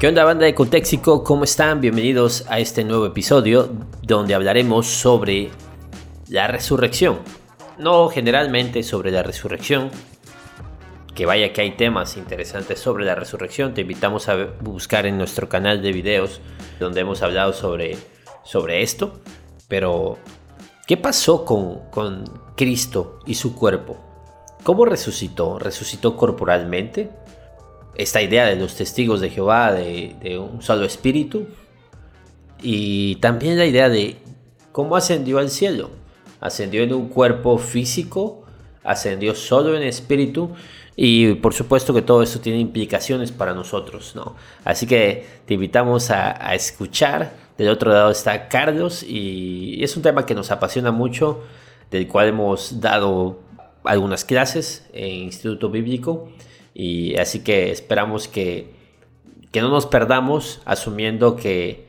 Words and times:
¿Qué 0.00 0.08
onda 0.08 0.24
banda 0.24 0.46
de 0.46 0.54
Cotexico? 0.54 1.22
¿Cómo 1.22 1.44
están? 1.44 1.82
Bienvenidos 1.82 2.46
a 2.48 2.58
este 2.58 2.84
nuevo 2.84 3.04
episodio 3.04 3.68
donde 4.00 4.34
hablaremos 4.34 4.86
sobre 4.86 5.50
la 6.30 6.46
resurrección. 6.46 7.18
No 7.76 8.08
generalmente 8.08 8.82
sobre 8.82 9.10
la 9.10 9.22
resurrección, 9.22 9.90
que 11.14 11.26
vaya 11.26 11.52
que 11.52 11.60
hay 11.60 11.72
temas 11.72 12.16
interesantes 12.16 12.80
sobre 12.80 13.04
la 13.04 13.14
resurrección. 13.14 13.74
Te 13.74 13.82
invitamos 13.82 14.30
a 14.30 14.36
buscar 14.62 15.04
en 15.04 15.18
nuestro 15.18 15.50
canal 15.50 15.82
de 15.82 15.92
videos 15.92 16.40
donde 16.78 17.02
hemos 17.02 17.20
hablado 17.20 17.52
sobre, 17.52 17.98
sobre 18.42 18.80
esto. 18.80 19.20
Pero, 19.68 20.16
¿qué 20.86 20.96
pasó 20.96 21.44
con, 21.44 21.90
con 21.90 22.24
Cristo 22.56 23.18
y 23.26 23.34
su 23.34 23.54
cuerpo? 23.54 23.98
¿Cómo 24.62 24.86
resucitó? 24.86 25.58
¿Resucitó 25.58 26.16
corporalmente? 26.16 27.10
Esta 27.94 28.22
idea 28.22 28.46
de 28.46 28.56
los 28.56 28.76
testigos 28.76 29.20
de 29.20 29.30
Jehová, 29.30 29.72
de, 29.72 30.38
un 30.38 30.62
solo 30.62 30.84
espíritu, 30.84 31.46
y 32.62 33.16
también 33.16 33.58
la 33.58 33.66
idea 33.66 33.88
de 33.88 34.18
cómo 34.72 34.96
ascendió 34.96 35.38
al 35.38 35.50
cielo. 35.50 35.90
Ascendió 36.40 36.82
en 36.82 36.94
un 36.94 37.08
cuerpo 37.08 37.58
físico, 37.58 38.44
ascendió 38.82 39.34
solo 39.34 39.76
en 39.76 39.82
espíritu, 39.82 40.50
y 40.96 41.34
por 41.34 41.54
supuesto 41.54 41.94
que 41.94 42.02
todo 42.02 42.22
esto 42.22 42.40
tiene 42.40 42.58
implicaciones 42.58 43.32
para 43.32 43.54
nosotros, 43.54 44.12
¿no? 44.14 44.36
Así 44.64 44.86
que 44.86 45.26
te 45.46 45.54
invitamos 45.54 46.10
a, 46.10 46.54
escuchar. 46.54 47.32
Del 47.56 47.68
otro 47.68 47.92
lado 47.92 48.10
está 48.10 48.48
Carlos 48.48 49.02
y 49.02 49.82
es 49.84 49.96
un 49.96 50.02
tema 50.02 50.24
que 50.24 50.34
nos 50.34 50.50
apasiona 50.50 50.92
mucho, 50.92 51.42
del 51.90 52.08
cual 52.08 52.28
hemos 52.28 52.80
dado 52.80 53.40
algunas 53.84 54.24
clases 54.24 54.88
en 54.92 55.24
Instituto 55.24 55.70
Bíblico 55.70 56.30
y 56.74 57.16
así 57.16 57.40
que 57.40 57.70
esperamos 57.70 58.28
que, 58.28 58.74
no 59.54 59.68
nos 59.68 59.86
perdamos 59.86 60.62
asumiendo 60.64 61.36
que, 61.36 61.88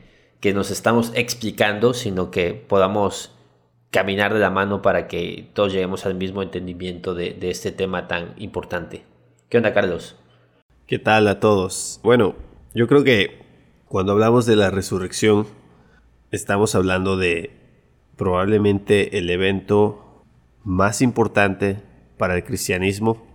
nos 0.54 0.70
estamos 0.70 1.12
explicando, 1.14 1.94
sino 1.94 2.30
que 2.30 2.54
podamos 2.54 3.32
caminar 3.90 4.34
de 4.34 4.40
la 4.40 4.50
mano 4.50 4.82
para 4.82 5.06
que 5.06 5.48
todos 5.52 5.72
lleguemos 5.72 6.06
al 6.06 6.14
mismo 6.14 6.42
entendimiento 6.42 7.14
de, 7.14 7.34
de 7.34 7.50
este 7.50 7.72
tema 7.72 8.08
tan 8.08 8.34
importante. 8.38 9.04
¿Qué 9.48 9.58
onda, 9.58 9.72
Carlos? 9.72 10.16
¿Qué 10.86 10.98
tal 10.98 11.28
a 11.28 11.40
todos? 11.40 12.00
Bueno, 12.02 12.34
yo 12.74 12.88
creo 12.88 13.04
que 13.04 13.42
cuando 13.86 14.12
hablamos 14.12 14.46
de 14.46 14.56
la 14.56 14.70
resurrección, 14.70 15.46
estamos 16.30 16.74
hablando 16.74 17.16
de 17.16 17.50
probablemente 18.16 19.18
el 19.18 19.28
evento 19.30 20.01
más 20.64 21.02
importante 21.02 21.78
para 22.16 22.34
el 22.36 22.44
cristianismo 22.44 23.32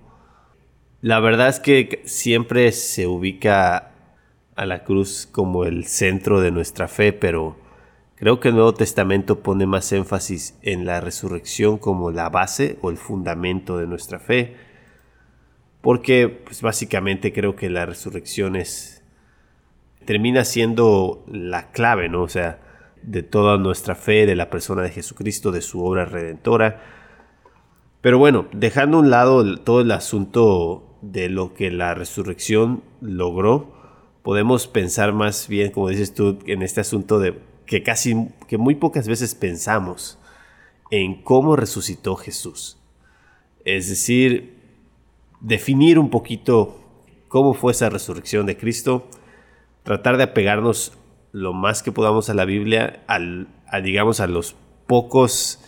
la 1.02 1.20
verdad 1.20 1.50
es 1.50 1.59
que 1.59 2.02
siempre 2.06 2.72
se 2.72 3.06
ubica 3.06 3.92
a 4.56 4.66
la 4.66 4.84
cruz 4.84 5.28
como 5.31 5.64
el 5.66 5.86
centro 5.86 6.42
de 6.42 6.50
nuestra 6.50 6.88
fe, 6.88 7.14
pero 7.14 7.56
creo 8.16 8.39
que 8.39 8.47
el 8.47 8.56
Nuevo 8.56 8.73
Testamento 8.73 9.42
pone 9.42 9.67
más 9.67 9.92
énfasis 9.92 10.58
en 10.64 10.86
la 10.86 11.00
resurrección 11.00 11.78
como 11.78 12.09
la 12.09 12.30
base 12.30 12.80
o 12.81 12.89
el 12.89 12.97
fundamento 12.97 13.78
de 13.78 13.86
nuestra 13.86 14.17
fe, 14.17 14.56
porque 15.81 16.30
pues 16.30 16.64
básicamente 16.64 17.31
creo 17.31 17.56
que 17.56 17.69
la 17.69 17.86
resurrección 17.86 18.56
es 18.56 19.03
termina 20.06 20.45
siendo 20.45 21.23
la 21.28 21.69
clave, 21.72 22.09
¿no? 22.09 22.23
O 22.23 22.30
sea, 22.30 22.59
de 23.03 23.22
toda 23.22 23.59
nuestra 23.59 23.94
fe, 23.94 24.25
de 24.25 24.36
la 24.36 24.50
persona 24.50 24.81
de 24.81 24.89
Jesucristo, 24.89 25.52
de 25.52 25.62
su 25.62 25.86
obra 25.86 26.06
redentora. 26.06 26.97
Pero 28.02 28.17
bueno, 28.17 28.48
dejando 28.52 28.98
a 28.98 29.00
un 29.02 29.09
lado 29.09 29.58
todo 29.59 29.81
el 29.81 29.92
asunto 29.92 30.98
de 31.02 31.30
lo 31.30 31.53
que 31.53 31.72
la 31.72 31.94
resurrección 31.94 32.84
logró, 33.02 33.74
podemos 34.24 34.68
pensar 34.68 35.13
más 35.13 35.47
bien, 35.47 35.72
como 35.72 35.90
dices 35.90 36.13
tú, 36.13 36.40
en 36.46 36.62
este 36.62 36.81
asunto 36.81 37.19
de 37.19 37.40
que 37.66 37.84
casi, 37.84 38.30
que 38.47 38.58
muy 38.58 38.75
pocas 38.75 39.08
veces 39.08 39.35
pensamos 39.35 40.18
en 40.90 41.22
cómo 41.22 41.56
resucitó 41.56 42.16
Jesús. 42.16 42.78
Es 43.66 43.90
decir, 43.90 44.58
definir 45.41 46.00
un 46.00 46.09
poquito 46.09 46.79
cómo 47.28 47.53
fue 47.53 47.74
esa 47.74 47.90
resurrección 47.90 48.46
de 48.46 48.58
Cristo, 48.58 49.08
tratar 49.84 50.18
de 50.18 50.24
apegarnos 50.24 50.94
lo 51.31 51.53
más 51.53 51.84
que 51.84 51.91
podamos 51.91 52.29
a 52.29 52.34
la 52.34 52.46
Biblia, 52.46 53.03
al, 53.08 53.47
a, 53.68 53.81
digamos 53.81 54.19
a 54.19 54.28
los 54.28 54.56
pocos 54.88 55.59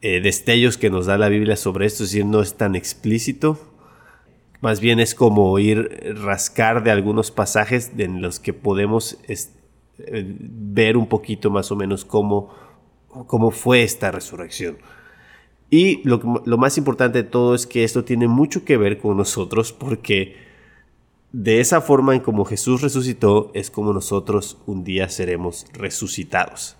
eh, 0.00 0.20
destellos 0.20 0.76
que 0.76 0.90
nos 0.90 1.06
da 1.06 1.18
la 1.18 1.28
Biblia 1.28 1.56
sobre 1.56 1.86
esto, 1.86 2.04
es 2.04 2.10
decir, 2.10 2.26
no 2.26 2.42
es 2.42 2.54
tan 2.54 2.74
explícito, 2.74 3.58
más 4.60 4.80
bien 4.80 4.98
es 4.98 5.14
como 5.14 5.58
ir 5.58 6.16
rascar 6.22 6.82
de 6.82 6.90
algunos 6.90 7.30
pasajes 7.30 7.92
en 7.98 8.22
los 8.22 8.40
que 8.40 8.54
podemos 8.54 9.18
eh, 9.28 10.34
ver 10.38 10.96
un 10.96 11.06
poquito 11.06 11.50
más 11.50 11.70
o 11.70 11.76
menos 11.76 12.04
cómo, 12.04 12.54
cómo 13.26 13.50
fue 13.50 13.82
esta 13.82 14.10
resurrección. 14.10 14.78
Y 15.68 16.06
lo, 16.08 16.42
lo 16.46 16.56
más 16.56 16.78
importante 16.78 17.22
de 17.22 17.28
todo 17.28 17.54
es 17.54 17.66
que 17.66 17.84
esto 17.84 18.04
tiene 18.04 18.26
mucho 18.26 18.64
que 18.64 18.76
ver 18.76 18.98
con 18.98 19.16
nosotros 19.16 19.72
porque 19.72 20.36
de 21.36 21.58
esa 21.60 21.80
forma 21.80 22.14
en 22.14 22.20
como 22.20 22.44
Jesús 22.44 22.80
resucitó 22.80 23.50
es 23.54 23.68
como 23.68 23.92
nosotros 23.92 24.56
un 24.66 24.84
día 24.84 25.08
seremos 25.08 25.66
resucitados. 25.72 26.76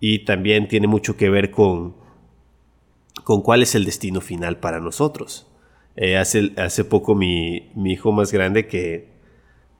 Y 0.00 0.24
también 0.24 0.66
tiene 0.66 0.88
mucho 0.88 1.16
que 1.16 1.30
ver 1.30 1.52
con, 1.52 1.94
con 3.24 3.40
cuál 3.40 3.62
es 3.62 3.74
el 3.74 3.84
destino 3.84 4.20
final 4.20 4.58
para 4.58 4.78
nosotros. 4.80 5.50
Eh, 5.96 6.16
hace, 6.16 6.52
hace 6.56 6.84
poco 6.84 7.14
mi, 7.14 7.72
hijo 7.84 8.12
más 8.12 8.32
grande 8.32 8.66
que, 8.66 9.08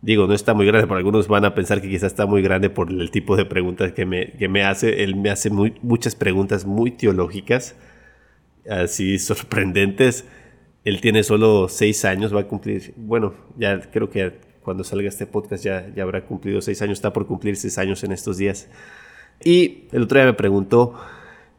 digo, 0.00 0.26
no 0.26 0.34
está 0.34 0.54
muy 0.54 0.66
grande, 0.66 0.86
pero 0.86 0.96
algunos 0.96 1.28
van 1.28 1.44
a 1.44 1.54
pensar 1.54 1.80
que 1.80 1.88
quizás 1.88 2.12
está 2.12 2.26
muy 2.26 2.42
grande 2.42 2.70
por 2.70 2.90
el 2.90 3.10
tipo 3.10 3.36
de 3.36 3.44
preguntas 3.44 3.92
que 3.92 4.06
me, 4.06 4.32
que 4.32 4.48
me 4.48 4.64
hace. 4.64 5.04
Él 5.04 5.16
me 5.16 5.30
hace 5.30 5.50
muchas 5.50 6.16
preguntas 6.16 6.64
muy 6.64 6.90
teológicas, 6.90 7.76
así 8.68 9.18
sorprendentes. 9.18 10.24
Él 10.84 11.00
tiene 11.00 11.22
solo 11.22 11.68
seis 11.68 12.04
años, 12.04 12.34
va 12.34 12.40
a 12.40 12.48
cumplir, 12.48 12.94
bueno, 12.96 13.34
ya 13.56 13.80
creo 13.90 14.10
que 14.10 14.38
cuando 14.62 14.84
salga 14.84 15.08
este 15.08 15.26
podcast 15.26 15.64
ya, 15.64 15.92
ya 15.94 16.02
habrá 16.02 16.24
cumplido 16.24 16.60
seis 16.62 16.80
años, 16.80 16.98
está 16.98 17.12
por 17.12 17.26
cumplir 17.26 17.56
seis 17.56 17.76
años 17.78 18.04
en 18.04 18.12
estos 18.12 18.38
días. 18.38 18.68
Y 19.42 19.88
el 19.92 20.02
otro 20.02 20.18
día 20.18 20.26
me 20.26 20.34
preguntó 20.34 20.94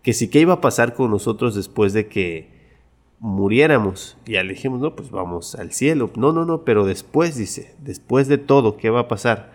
que 0.05 0.13
si 0.13 0.27
qué 0.29 0.39
iba 0.39 0.53
a 0.53 0.61
pasar 0.61 0.93
con 0.93 1.09
nosotros 1.09 1.55
después 1.55 1.91
de 1.91 2.07
que 2.07 2.51
muriéramos. 3.17 4.17
Y 4.27 4.33
ya 4.33 4.43
le 4.43 4.53
dijimos, 4.53 4.79
no, 4.79 4.95
pues 4.95 5.09
vamos 5.09 5.55
al 5.55 5.71
cielo. 5.71 6.11
No, 6.15 6.31
no, 6.31 6.45
no, 6.45 6.63
pero 6.63 6.85
después, 6.85 7.35
dice, 7.35 7.73
después 7.79 8.27
de 8.27 8.37
todo, 8.37 8.77
¿qué 8.77 8.91
va 8.91 8.99
a 8.99 9.07
pasar? 9.07 9.51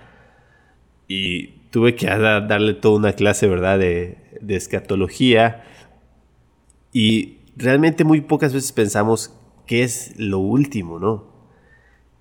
Y 1.06 1.52
tuve 1.70 1.94
que 1.94 2.06
darle 2.08 2.74
toda 2.74 2.98
una 2.98 3.12
clase, 3.12 3.46
¿verdad?, 3.46 3.78
de, 3.78 4.18
de 4.40 4.56
escatología. 4.56 5.62
Y 6.92 7.38
realmente 7.54 8.02
muy 8.02 8.20
pocas 8.20 8.52
veces 8.52 8.72
pensamos 8.72 9.32
qué 9.68 9.84
es 9.84 10.18
lo 10.18 10.40
último, 10.40 10.98
¿no? 10.98 11.30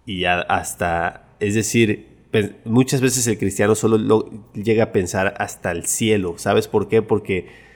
Y 0.05 0.25
hasta, 0.25 1.29
es 1.39 1.55
decir, 1.55 2.27
muchas 2.63 3.01
veces 3.01 3.25
el 3.25 3.39
cristiano 3.39 3.73
solo 3.73 4.29
llega 4.53 4.83
a 4.83 4.91
pensar 4.91 5.33
hasta 5.39 5.71
el 5.71 5.87
cielo. 5.87 6.35
¿Sabes 6.37 6.67
por 6.67 6.89
qué? 6.89 7.01
Porque 7.01 7.67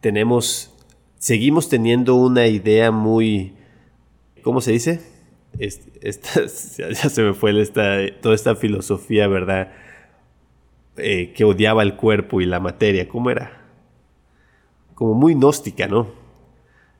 tenemos 0.00 0.70
seguimos 1.20 1.68
teniendo 1.68 2.16
una 2.16 2.46
idea 2.48 2.90
muy, 2.90 3.52
¿cómo 4.42 4.60
se 4.60 4.72
dice? 4.72 5.00
Esta, 5.58 6.40
ya 6.88 7.08
se 7.08 7.22
me 7.22 7.34
fue 7.34 7.52
toda 7.66 8.34
esta 8.34 8.56
filosofía, 8.56 9.28
¿verdad? 9.28 9.70
Eh, 10.96 11.32
que 11.34 11.44
odiaba 11.44 11.82
el 11.82 11.94
cuerpo 11.94 12.40
y 12.40 12.46
la 12.46 12.58
materia, 12.58 13.06
¿cómo 13.06 13.30
era? 13.30 13.68
Como 14.94 15.14
muy 15.14 15.34
gnóstica, 15.34 15.86
¿no? 15.86 16.08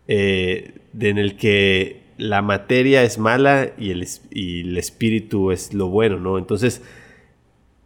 Eh, 0.07 0.75
en 0.99 1.19
el 1.19 1.37
que 1.37 2.03
la 2.19 2.43
materia 2.43 3.03
es 3.03 3.19
mala 3.19 3.73
y 3.79 3.91
el, 3.91 4.07
y 4.31 4.61
el 4.69 4.77
espíritu 4.77 5.51
es 5.51 5.73
lo 5.73 5.89
bueno, 5.89 6.19
¿no? 6.19 6.37
Entonces, 6.37 6.83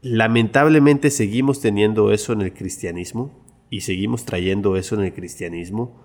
lamentablemente 0.03 1.11
seguimos 1.11 1.61
teniendo 1.61 2.11
eso 2.11 2.33
en 2.33 2.41
el 2.41 2.53
cristianismo 2.53 3.44
y 3.71 3.81
seguimos 3.81 4.25
trayendo 4.25 4.77
eso 4.77 4.95
en 4.95 5.03
el 5.03 5.13
cristianismo 5.15 6.05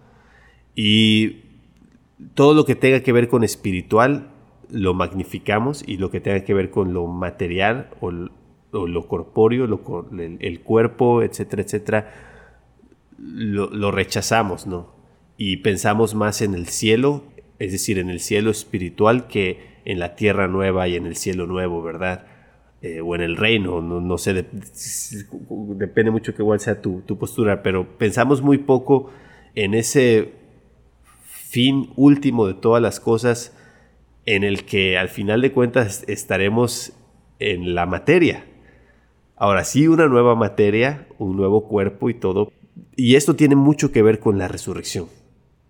y 0.75 1.43
todo 2.33 2.53
lo 2.53 2.65
que 2.65 2.75
tenga 2.75 3.01
que 3.01 3.11
ver 3.11 3.27
con 3.27 3.43
espiritual 3.43 4.31
lo 4.69 4.93
magnificamos 4.93 5.83
y 5.85 5.97
lo 5.97 6.11
que 6.11 6.21
tenga 6.21 6.43
que 6.43 6.53
ver 6.53 6.69
con 6.69 6.93
lo 6.93 7.07
material 7.07 7.89
o, 8.01 8.11
lo 8.11 9.07
corpóreo, 9.07 9.65
el, 9.65 10.59
cuerpo, 10.61 11.23
etcétera, 11.23 11.63
etcétera, 11.63 12.13
lo, 13.17 13.91
rechazamos, 13.91 14.67
¿no? 14.67 14.93
Y 15.37 15.57
pensamos 15.57 16.13
más 16.13 16.41
en 16.41 16.53
el 16.53 16.67
cielo, 16.67 17.23
es 17.57 17.71
decir, 17.71 17.97
en 17.97 18.09
el 18.09 18.19
cielo 18.19 18.51
espiritual 18.51 19.27
que 19.27 19.79
en 19.85 19.97
la 19.97 20.15
tierra 20.15 20.47
nueva 20.47 20.87
y 20.87 20.95
en 20.95 21.07
el 21.07 21.15
cielo 21.15 21.47
nuevo, 21.47 21.81
¿verdad? 21.81 22.27
Eh, 22.81 23.01
o 23.01 23.13
en 23.15 23.21
el 23.21 23.35
reino, 23.35 23.81
no, 23.81 24.17
sé, 24.17 24.45
depende 25.75 26.11
mucho 26.11 26.33
que 26.33 26.41
igual 26.41 26.61
sea 26.61 26.81
tu, 26.81 27.01
tu 27.01 27.17
postura, 27.17 27.61
pero 27.61 27.97
pensamos 27.97 28.41
muy 28.41 28.57
poco 28.57 29.11
en 29.53 29.73
ese 29.73 30.31
fin 31.23 31.89
último 31.97 32.47
de 32.47 32.53
todas 32.53 32.81
las 32.81 33.01
cosas 33.01 33.53
en 34.25 34.43
el 34.43 34.63
que 34.63 34.97
al 34.97 35.09
final 35.09 35.41
de 35.41 35.51
cuentas 35.51 36.05
estaremos 36.07 36.93
en 37.39 37.75
la 37.75 37.85
materia. 37.85 38.45
Ahora 39.35 39.63
sí, 39.63 39.87
una 39.87 40.07
nueva 40.07 40.35
materia, 40.35 41.07
un 41.17 41.35
nuevo 41.35 41.67
cuerpo 41.67 42.09
y 42.09 42.13
todo. 42.13 42.51
Y 42.95 43.15
esto 43.15 43.35
tiene 43.35 43.55
mucho 43.55 43.91
que 43.91 44.03
ver 44.03 44.19
con 44.19 44.37
la 44.37 44.47
resurrección. 44.47 45.07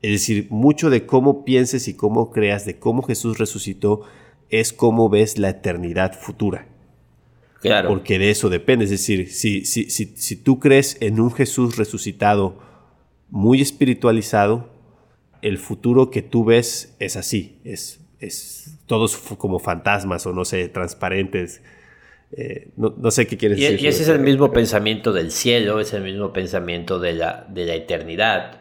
Es 0.02 0.12
decir, 0.12 0.48
mucho 0.50 0.90
de 0.90 1.06
cómo 1.06 1.46
pienses 1.46 1.88
y 1.88 1.94
cómo 1.94 2.32
creas, 2.32 2.66
de 2.66 2.80
cómo 2.80 3.02
Jesús 3.02 3.38
resucitó, 3.38 4.02
es 4.50 4.74
cómo 4.74 5.10
ves 5.10 5.38
la 5.38 5.50
eternidad 5.50 6.14
futura. 6.14 6.68
Claro. 7.62 7.90
Porque 7.90 8.20
de 8.20 8.30
eso 8.30 8.50
depende. 8.50 8.86
Es 8.86 8.92
decir, 8.92 9.32
si, 9.32 9.66
si, 9.66 9.90
si, 9.90 10.06
si 10.16 10.36
tú 10.36 10.60
crees 10.60 10.98
en 11.02 11.20
un 11.20 11.32
Jesús 11.32 11.78
resucitado 11.78 12.60
muy 13.30 13.62
espiritualizado, 13.62 14.70
el 15.42 15.58
futuro 15.58 16.10
que 16.10 16.22
tú 16.22 16.46
ves 16.46 16.96
es 17.00 17.16
así. 17.16 17.60
Es, 17.64 18.00
es 18.20 18.80
todos 18.86 19.18
como 19.18 19.60
fantasmas 19.60 20.26
o 20.26 20.34
no 20.34 20.46
sé, 20.46 20.70
transparentes. 20.70 21.62
Eh, 22.32 22.70
no, 22.78 23.12
sé 23.12 23.28
qué 23.28 23.38
quieres 23.38 23.60
decir. 23.60 23.82
Y 23.82 23.88
ese 23.88 24.04
es 24.04 24.10
el 24.10 24.20
mismo 24.20 24.52
pensamiento 24.52 25.12
del 25.14 25.32
cielo, 25.32 25.80
es 25.80 25.94
el 25.94 26.04
mismo 26.04 26.32
pensamiento 26.32 27.00
de 27.00 27.14
la, 27.14 27.46
de 27.50 27.66
la 27.66 27.76
eternidad 27.76 28.60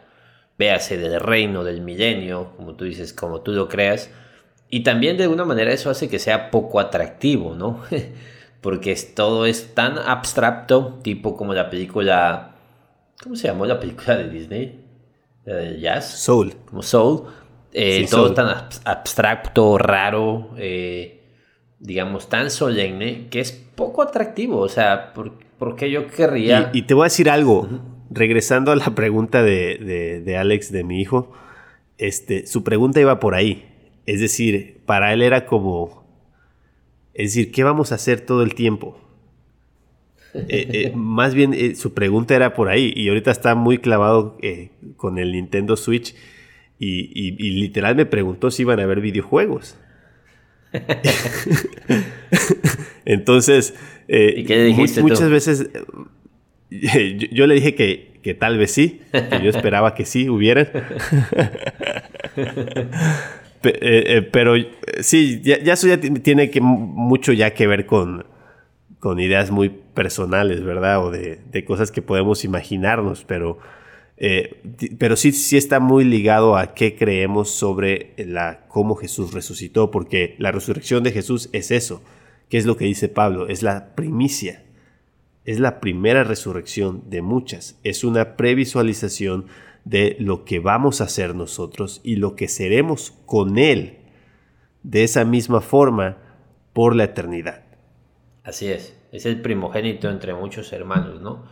véase 0.59 0.97
del 0.99 1.21
reino, 1.21 1.62
del 1.62 1.81
milenio, 1.81 2.53
como 2.56 2.75
tú 2.75 2.85
dices, 2.85 3.12
como 3.12 3.41
tú 3.41 3.53
lo 3.53 3.69
creas. 3.69 4.11
Y 4.69 4.83
también 4.83 5.17
de 5.17 5.23
alguna 5.23 5.44
manera 5.44 5.73
eso 5.73 5.89
hace 5.89 6.09
que 6.09 6.19
sea 6.19 6.51
poco 6.51 6.81
atractivo, 6.81 7.55
¿no? 7.55 7.83
Porque 8.60 8.96
todo 9.14 9.46
es 9.46 9.75
tan 9.75 9.99
abstracto, 9.99 10.99
tipo 11.02 11.37
como 11.37 11.55
la 11.55 11.70
película... 11.70 12.56
¿Cómo 13.22 13.37
se 13.37 13.49
llamó 13.49 13.66
la 13.66 13.81
película 13.81 14.16
de 14.16 14.28
Disney? 14.28 14.84
La 15.44 15.56
de 15.56 15.81
jazz. 15.81 16.19
Soul. 16.19 16.55
Como 16.66 16.82
Soul. 16.82 17.25
Eh, 17.72 18.06
todo 18.10 18.32
tan 18.32 18.49
abstracto, 18.84 19.76
raro, 19.78 20.50
eh, 20.56 21.22
digamos, 21.78 22.28
tan 22.28 22.50
solemne, 22.50 23.28
que 23.28 23.40
es 23.40 23.52
poco 23.52 24.02
atractivo. 24.02 24.58
O 24.58 24.69
sea, 24.69 25.12
¿por, 25.12 25.76
qué 25.76 25.90
yo 25.90 26.06
querría... 26.06 26.70
Y, 26.72 26.82
te 26.82 26.94
voy 26.94 27.02
a 27.02 27.05
decir 27.05 27.31
algo 27.31 27.69
regresando 28.10 28.72
a 28.72 28.76
la 28.76 28.94
pregunta 28.94 29.43
de, 29.43 30.37
Alex, 30.38 30.72
de 30.72 30.84
mi 30.84 31.00
hijo, 31.00 31.32
este, 31.99 32.46
su 32.46 32.64
pregunta 32.64 33.00
iba 33.00 33.20
por 33.20 33.34
ahí. 33.34 33.64
Es 34.06 34.20
decir, 34.20 34.81
para 34.87 35.12
él 35.12 35.22
era 35.22 35.44
como, 35.46 35.98
es 37.19 37.35
decir, 37.35 37.50
¿qué 37.50 37.65
vamos 37.65 37.91
a 37.91 37.97
hacer 37.97 38.20
todo 38.20 38.43
el 38.43 38.55
tiempo? 38.55 38.99
Eh, 40.35 40.69
eh, 40.73 40.93
más 40.94 41.35
bien 41.35 41.55
eh, 41.55 41.75
su 41.75 41.94
pregunta 41.94 42.37
era 42.37 42.53
por 42.53 42.69
ahí 42.69 42.93
y 42.94 43.09
ahorita 43.09 43.31
está 43.31 43.55
muy 43.55 43.79
clavado 43.79 44.37
con 44.99 45.19
el 45.19 45.32
Nintendo 45.32 45.75
Switch 45.75 46.15
y, 46.79 47.32
literal 47.32 47.97
me 47.97 48.05
preguntó 48.05 48.50
si 48.50 48.62
iban 48.62 48.79
a 48.79 48.82
haber 48.82 49.00
videojuegos. 49.00 49.79
Entonces, 53.06 53.75
muchas 55.00 55.31
veces 55.31 55.70
yo, 56.70 57.47
le 57.47 57.55
dije 57.55 57.75
que, 57.75 58.35
tal 58.35 58.59
vez 58.59 58.70
sí, 58.70 59.00
que 59.12 59.43
yo 59.43 59.49
esperaba 59.49 59.94
que 59.94 60.05
sí 60.05 60.29
hubieran. 60.29 60.69
Eh, 63.62 64.05
eh, 64.06 64.22
pero 64.22 64.55
sí, 65.00 65.40
ya, 65.43 65.56
eso 65.56 65.88
ya 65.88 66.00
tiene 66.00 66.50
que, 66.50 66.60
mucho 66.60 67.32
ya 67.32 67.55
que 67.55 67.66
ver 67.66 67.87
con, 67.87 68.26
con 69.00 69.20
ideas 69.20 69.50
muy 69.50 69.69
personales, 69.69 70.62
¿verdad? 70.62 71.05
O 71.05 71.10
de, 71.10 71.64
cosas 71.66 71.90
que 71.90 72.02
podemos 72.02 72.44
imaginarnos, 72.44 73.25
pero, 73.25 73.58
eh, 74.16 74.60
pero 74.99 75.16
sí, 75.16 75.32
sí 75.32 75.56
está 75.56 75.81
muy 75.81 76.05
ligado 76.05 76.56
a 76.56 76.75
qué 76.75 76.96
creemos 76.96 77.50
sobre 77.50 78.14
la, 78.16 78.66
cómo 78.69 78.94
Jesús 78.94 79.32
resucitó, 79.32 79.90
porque 79.90 80.37
la 80.38 80.52
resurrección 80.52 81.02
de 81.02 81.12
Jesús 81.12 81.50
es 81.52 81.70
eso, 81.70 82.02
que 82.49 82.58
es 82.58 82.66
lo 82.66 82.76
que 82.76 82.84
dice 82.84 83.08
Pablo, 83.08 83.49
es 83.49 83.62
la 83.62 83.94
primicia 83.94 84.62
es 85.49 85.60
la 85.60 85.81
primera 85.81 86.25
resurrección 86.25 87.05
de 87.08 87.22
muchas. 87.22 87.78
Es 87.82 88.05
una 88.05 88.37
previsualización 88.37 89.46
de 89.88 90.17
lo 90.20 90.44
que 90.44 90.58
vamos 90.58 91.00
a 91.00 91.05
hacer 91.05 91.35
nosotros 91.35 92.02
y 92.05 92.17
lo 92.17 92.37
que 92.37 92.46
seremos 92.46 93.14
con 93.25 93.56
Él 93.56 93.99
de 94.82 95.02
esa 95.02 95.25
misma 95.25 95.62
forma 95.62 96.19
por 96.75 96.94
la 96.94 97.05
eternidad. 97.05 97.64
Así 98.44 98.69
es, 98.69 98.94
es 99.12 99.25
el 99.25 99.40
primogénito 99.40 100.11
entre 100.11 100.35
muchos 100.35 100.73
hermanos, 100.75 101.23
¿no? 101.23 101.46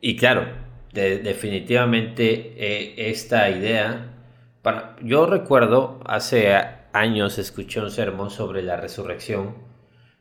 Y 0.00 0.16
claro, 0.16 0.46
definitivamente 0.92 2.54
eh, 2.56 3.10
esta 3.10 3.50
idea, 3.50 4.14
para, 4.62 4.96
yo 5.02 5.26
recuerdo 5.26 6.00
hace 6.06 6.54
años 6.92 7.38
escuché 7.38 7.80
un 7.80 7.90
sermón 7.90 8.30
sobre 8.30 8.62
la 8.62 8.76
resurrección 8.76 9.56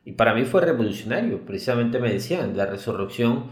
y 0.03 0.13
para 0.13 0.33
mí 0.33 0.45
fue 0.45 0.61
revolucionario. 0.61 1.45
Precisamente 1.45 1.99
me 1.99 2.11
decían, 2.11 2.57
la 2.57 2.65
resurrección, 2.65 3.51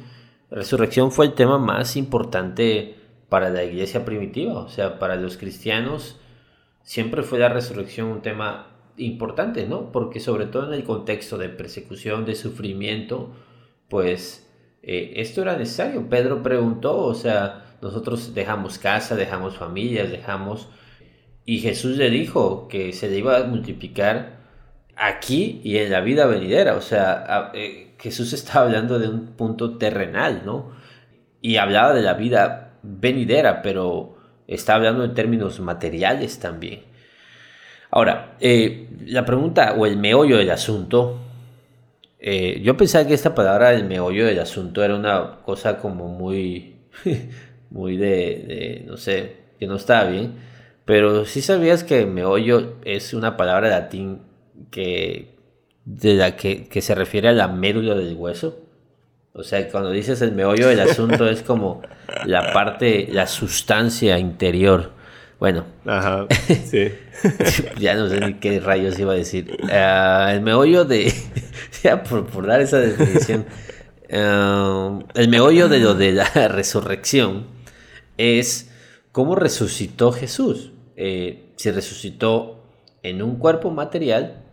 resurrección 0.50 1.12
fue 1.12 1.28
el 1.28 1.34
tema 1.34 1.60
más 1.60 1.96
importante 1.96 2.99
para 3.30 3.50
la 3.50 3.64
iglesia 3.64 4.06
primitiva. 4.06 4.60
O 4.60 4.70
sea, 4.70 5.00
para 5.00 5.16
los 5.16 5.38
cristianos 5.38 6.20
siempre 6.84 7.24
fue 7.24 7.40
la 7.40 7.50
resurrección 7.50 8.08
un 8.08 8.22
tema 8.22 8.68
importante, 8.98 9.66
¿no? 9.66 9.92
Porque 9.92 10.20
sobre 10.20 10.46
todo 10.46 10.68
en 10.68 10.74
el 10.74 10.84
contexto 10.84 11.38
de 11.38 11.50
persecución, 11.50 12.26
de 12.26 12.36
sufrimiento, 12.36 13.32
pues 13.88 14.50
eh, 14.84 15.14
esto 15.18 15.42
era 15.42 15.58
necesario. 15.58 16.10
Pedro 16.10 16.44
preguntó, 16.44 16.98
o 16.98 17.14
sea, 17.14 17.78
nosotros 17.82 18.34
dejamos 18.34 18.78
casa, 18.78 19.16
dejamos 19.16 19.58
familias, 19.58 20.10
dejamos... 20.12 20.70
Y 21.46 21.60
Jesús 21.60 21.98
le 21.98 22.12
dijo 22.12 22.68
que 22.68 22.94
se 22.94 23.10
le 23.10 23.18
iba 23.18 23.38
a 23.38 23.44
multiplicar 23.44 24.38
aquí 24.96 25.62
y 25.64 25.78
en 25.78 25.92
la 25.92 26.02
vida 26.02 26.28
venidera. 26.28 26.76
O 26.76 26.82
sea, 26.82 27.52
eh, 27.56 27.96
Jesús 27.98 28.34
está 28.34 28.62
hablando 28.62 29.00
de 29.00 29.08
un 29.08 29.28
punto 29.34 29.78
terrenal, 29.78 30.44
¿no? 30.46 30.72
Y 31.42 31.58
hablaba 31.58 31.94
de 31.94 32.02
la 32.02 32.14
vida 32.14 32.69
venidera, 32.84 33.62
pero 33.62 34.18
está 34.48 34.76
hablando 34.76 35.04
en 35.04 35.14
términos 35.14 35.60
materiales 35.60 36.40
también. 36.40 36.82
Ahora, 37.92 38.36
eh, 38.40 38.88
la 39.06 39.26
pregunta 39.26 39.74
o 39.78 39.86
el 39.86 39.98
meollo 39.98 40.38
del 40.38 40.52
asunto, 40.52 41.18
eh, 42.20 42.62
yo 42.62 42.78
pensaba 42.78 43.08
que 43.08 43.14
esta 43.14 43.34
palabra 43.34 43.74
el 43.74 43.86
meollo 43.86 44.26
del 44.26 44.40
asunto 44.40 44.84
era 44.84 44.96
una 44.96 45.38
cosa 45.44 45.78
como 45.78 46.08
muy, 46.08 46.76
muy 47.70 47.98
de, 47.98 48.84
no 48.88 48.98
sé, 48.98 49.38
que 49.60 49.68
no 49.68 49.76
estaba 49.76 50.10
bien, 50.10 50.34
pero 50.86 51.26
sí 51.26 51.42
sabías 51.42 51.84
que 51.84 52.06
meollo 52.06 52.78
es 52.84 53.14
una 53.14 53.38
palabra 53.38 53.70
latín 53.70 54.22
que, 54.72 55.36
de 55.86 56.16
la 56.16 56.36
que, 56.36 56.82
se 56.82 56.96
refiere 56.96 57.30
a 57.30 57.34
la 57.34 57.48
médula 57.48 57.96
del 57.96 58.16
hueso. 58.16 58.60
O 59.40 59.44
sea, 59.44 59.68
cuando 59.70 59.92
dices 59.92 60.22
el 60.22 60.34
meollo 60.34 60.68
del 60.68 60.82
asunto 60.82 61.30
es 61.30 61.42
como 61.42 61.82
la 62.26 62.52
parte, 62.52 63.08
la 63.12 63.26
sustancia 63.26 64.20
interior. 64.20 64.92
Bueno. 65.40 65.66
Ajá, 65.86 66.28
sí. 66.66 66.92
ya 67.80 67.96
no 67.96 68.10
sé 68.10 68.20
ni 68.20 68.34
qué 68.36 68.60
rayos 68.60 69.00
iba 69.00 69.14
a 69.14 69.16
decir. 69.16 69.58
Ah, 69.72 70.32
el 70.34 70.42
meollo 70.42 70.84
de... 70.84 71.14
ya 71.84 72.04
por, 72.04 72.46
dar 72.46 72.60
esa 72.60 72.80
definición. 72.80 73.46
Ah, 74.12 75.00
el 75.16 75.30
meollo 75.30 75.70
de 75.70 75.80
lo 75.80 75.94
de 75.94 76.12
la 76.12 76.30
resurrección 76.50 77.48
es 78.18 78.70
cómo 79.14 79.36
resucitó 79.36 80.12
Jesús. 80.12 80.74
Eh, 80.98 81.54
si 81.56 81.72
resucitó 81.72 82.66
en 83.04 83.22
un 83.22 83.38
cuerpo 83.38 83.72
material 83.72 84.44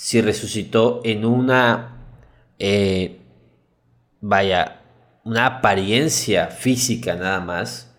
si 0.00 0.22
resucitó 0.22 1.02
en 1.04 1.26
una, 1.26 1.96
eh, 2.58 3.19
vaya, 4.20 4.80
una 5.24 5.46
apariencia 5.46 6.48
física 6.48 7.14
nada 7.14 7.40
más, 7.40 7.94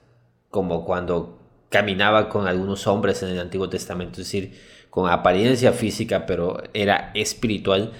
como 0.49 0.85
cuando 0.85 1.39
caminaba 1.69 2.29
con 2.29 2.47
algunos 2.47 2.87
hombres 2.87 3.23
en 3.23 3.29
el 3.29 3.39
Antiguo 3.39 3.69
Testamento, 3.69 4.21
es 4.21 4.27
decir, 4.27 4.59
con 4.89 5.09
apariencia 5.09 5.71
física, 5.71 6.25
pero 6.25 6.61
era 6.73 7.11
espiritual. 7.13 7.93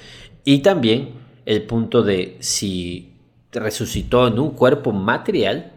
Y 0.43 0.59
también 0.59 1.13
el 1.45 1.63
punto 1.63 2.03
de 2.03 2.37
si 2.39 3.13
resucitó 3.51 4.27
en 4.27 4.39
un 4.39 4.51
cuerpo 4.51 4.91
material, 4.91 5.73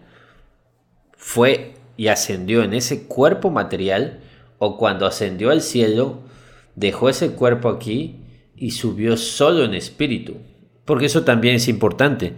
fue 1.16 1.74
y 1.96 2.08
ascendió 2.08 2.62
en 2.62 2.74
ese 2.74 3.06
cuerpo 3.06 3.50
material, 3.50 4.20
o 4.58 4.76
cuando 4.76 5.06
ascendió 5.06 5.50
al 5.50 5.62
cielo, 5.62 6.22
dejó 6.74 7.08
ese 7.08 7.32
cuerpo 7.32 7.68
aquí 7.68 8.20
y 8.56 8.72
subió 8.72 9.16
solo 9.16 9.64
en 9.64 9.74
espíritu. 9.74 10.36
Porque 10.84 11.06
eso 11.06 11.24
también 11.24 11.56
es 11.56 11.68
importante. 11.68 12.34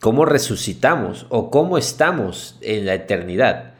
¿Cómo 0.00 0.24
resucitamos 0.24 1.26
o 1.28 1.50
cómo 1.50 1.78
estamos 1.78 2.58
en 2.60 2.86
la 2.86 2.94
eternidad? 2.94 3.74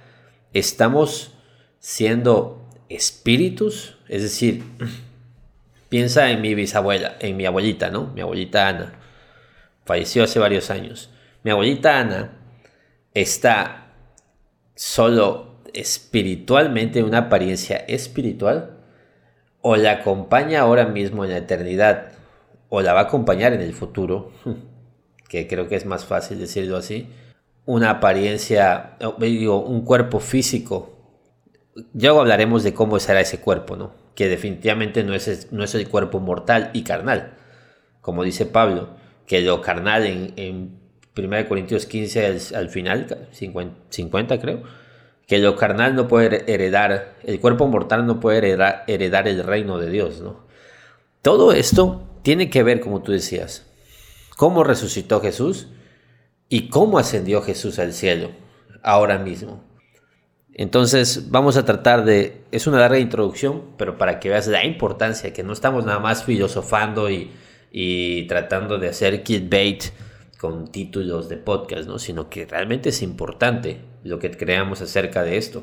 ¿Estamos 0.52 1.34
siendo 1.78 2.68
espíritus? 2.88 3.98
Es 4.08 4.22
decir, 4.22 4.62
piensa 5.88 6.30
en 6.30 6.40
mi 6.40 6.54
bisabuela, 6.54 7.16
en 7.20 7.36
mi 7.36 7.46
abuelita, 7.46 7.90
¿no? 7.90 8.06
Mi 8.14 8.20
abuelita 8.20 8.68
Ana. 8.68 8.94
Falleció 9.84 10.24
hace 10.24 10.38
varios 10.38 10.70
años. 10.70 11.10
Mi 11.42 11.50
abuelita 11.50 11.98
Ana 11.98 12.32
está 13.12 13.92
solo 14.74 15.60
espiritualmente, 15.72 17.02
una 17.02 17.18
apariencia 17.18 17.76
espiritual, 17.76 18.78
o 19.60 19.76
la 19.76 19.92
acompaña 19.92 20.60
ahora 20.60 20.86
mismo 20.86 21.24
en 21.24 21.30
la 21.30 21.38
eternidad, 21.38 22.12
o 22.74 22.82
la 22.82 22.92
va 22.92 23.00
a 23.00 23.02
acompañar 23.04 23.52
en 23.52 23.60
el 23.60 23.72
futuro, 23.72 24.32
que 25.28 25.46
creo 25.46 25.68
que 25.68 25.76
es 25.76 25.86
más 25.86 26.04
fácil 26.04 26.40
decirlo 26.40 26.76
así, 26.76 27.08
una 27.66 27.90
apariencia, 27.90 28.96
digo, 29.18 29.64
un 29.64 29.84
cuerpo 29.84 30.18
físico. 30.18 30.90
Luego 31.94 32.20
hablaremos 32.20 32.64
de 32.64 32.74
cómo 32.74 32.98
será 32.98 33.20
ese 33.20 33.38
cuerpo, 33.38 33.76
¿no? 33.76 33.94
Que 34.16 34.28
definitivamente 34.28 35.04
no 35.04 35.14
es, 35.14 35.52
no 35.52 35.62
es 35.62 35.74
el 35.76 35.88
cuerpo 35.88 36.18
mortal 36.18 36.70
y 36.72 36.82
carnal, 36.82 37.34
como 38.00 38.24
dice 38.24 38.44
Pablo, 38.44 38.96
que 39.26 39.40
lo 39.40 39.60
carnal 39.60 40.04
en, 40.04 40.32
en 40.36 40.80
1 41.16 41.48
Corintios 41.48 41.86
15 41.86 42.40
al, 42.56 42.68
final, 42.70 43.28
50, 43.30 44.40
creo, 44.40 44.64
que 45.28 45.38
lo 45.38 45.54
carnal 45.54 45.94
no 45.94 46.08
puede 46.08 46.52
heredar, 46.52 47.14
el 47.22 47.38
cuerpo 47.38 47.68
mortal 47.68 48.04
no 48.04 48.18
puede 48.18 48.38
heredar, 48.38 48.82
heredar 48.88 49.28
el 49.28 49.44
reino 49.44 49.78
de 49.78 49.90
Dios, 49.90 50.20
¿no? 50.20 50.44
Todo 51.22 51.52
esto 51.52 52.13
tiene 52.24 52.48
que 52.48 52.62
ver, 52.62 52.80
como 52.80 53.02
tú 53.02 53.12
decías, 53.12 53.70
cómo 54.36 54.64
resucitó 54.64 55.20
Jesús 55.20 55.68
y 56.48 56.70
cómo 56.70 56.98
ascendió 56.98 57.42
Jesús 57.42 57.78
al 57.78 57.92
cielo 57.92 58.30
ahora 58.82 59.18
mismo. 59.18 59.62
Entonces 60.54 61.30
vamos 61.30 61.58
a 61.58 61.66
tratar 61.66 62.04
de, 62.06 62.40
es 62.50 62.66
una 62.66 62.78
larga 62.78 62.98
introducción, 62.98 63.62
pero 63.76 63.98
para 63.98 64.20
que 64.20 64.30
veas 64.30 64.46
la 64.46 64.64
importancia, 64.64 65.34
que 65.34 65.42
no 65.42 65.52
estamos 65.52 65.84
nada 65.84 65.98
más 65.98 66.24
filosofando 66.24 67.10
y, 67.10 68.26
tratando 68.26 68.78
de 68.78 68.88
hacer 68.88 69.22
clickbait 69.22 69.84
con 70.38 70.72
títulos 70.72 71.28
de 71.28 71.36
podcast, 71.36 71.86
¿no? 71.86 71.98
sino 71.98 72.30
que 72.30 72.46
realmente 72.46 72.88
es 72.88 73.02
importante 73.02 73.80
lo 74.02 74.18
que 74.18 74.30
creamos 74.30 74.80
acerca 74.80 75.24
de 75.24 75.36
esto. 75.36 75.62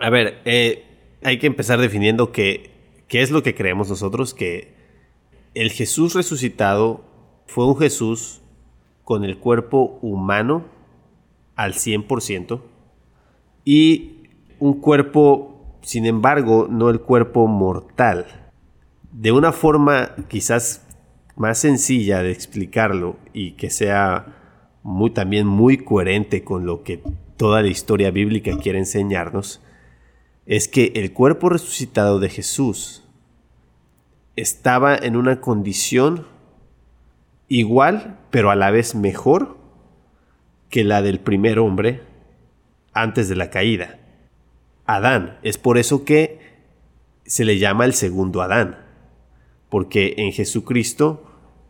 A 0.00 0.10
ver, 0.10 0.38
eh, 0.44 0.84
hay 1.22 1.38
que 1.38 1.46
empezar 1.46 1.80
definiendo 1.80 2.30
qué 2.30 2.72
es 3.08 3.30
lo 3.30 3.42
que 3.42 3.54
creemos 3.54 3.88
nosotros, 3.88 4.34
que 4.34 4.75
el 5.56 5.70
Jesús 5.70 6.12
resucitado 6.12 7.02
fue 7.46 7.66
un 7.66 7.78
Jesús 7.78 8.42
con 9.04 9.24
el 9.24 9.38
cuerpo 9.38 9.98
humano 10.02 10.66
al 11.54 11.72
100% 11.72 12.60
y 13.64 14.18
un 14.58 14.74
cuerpo, 14.82 15.78
sin 15.80 16.04
embargo, 16.04 16.68
no 16.70 16.90
el 16.90 17.00
cuerpo 17.00 17.46
mortal. 17.46 18.26
De 19.12 19.32
una 19.32 19.50
forma 19.50 20.10
quizás 20.28 20.86
más 21.36 21.58
sencilla 21.58 22.22
de 22.22 22.32
explicarlo 22.32 23.16
y 23.32 23.52
que 23.52 23.70
sea 23.70 24.36
muy, 24.82 25.10
también 25.10 25.46
muy 25.46 25.78
coherente 25.78 26.44
con 26.44 26.66
lo 26.66 26.82
que 26.82 27.02
toda 27.38 27.62
la 27.62 27.68
historia 27.68 28.10
bíblica 28.10 28.58
quiere 28.58 28.78
enseñarnos, 28.78 29.62
es 30.44 30.68
que 30.68 30.92
el 30.96 31.14
cuerpo 31.14 31.48
resucitado 31.48 32.20
de 32.20 32.28
Jesús 32.28 33.05
estaba 34.36 34.94
en 34.94 35.16
una 35.16 35.40
condición 35.40 36.26
igual, 37.48 38.18
pero 38.30 38.50
a 38.50 38.56
la 38.56 38.70
vez 38.70 38.94
mejor 38.94 39.56
que 40.68 40.84
la 40.84 41.02
del 41.02 41.20
primer 41.20 41.58
hombre 41.58 42.02
antes 42.92 43.28
de 43.28 43.36
la 43.36 43.50
caída. 43.50 43.98
Adán. 44.86 45.38
Es 45.42 45.58
por 45.58 45.78
eso 45.78 46.04
que 46.04 46.38
se 47.24 47.44
le 47.44 47.58
llama 47.58 47.84
el 47.84 47.92
segundo 47.92 48.40
Adán, 48.40 48.78
porque 49.68 50.14
en 50.18 50.32
Jesucristo 50.32 51.24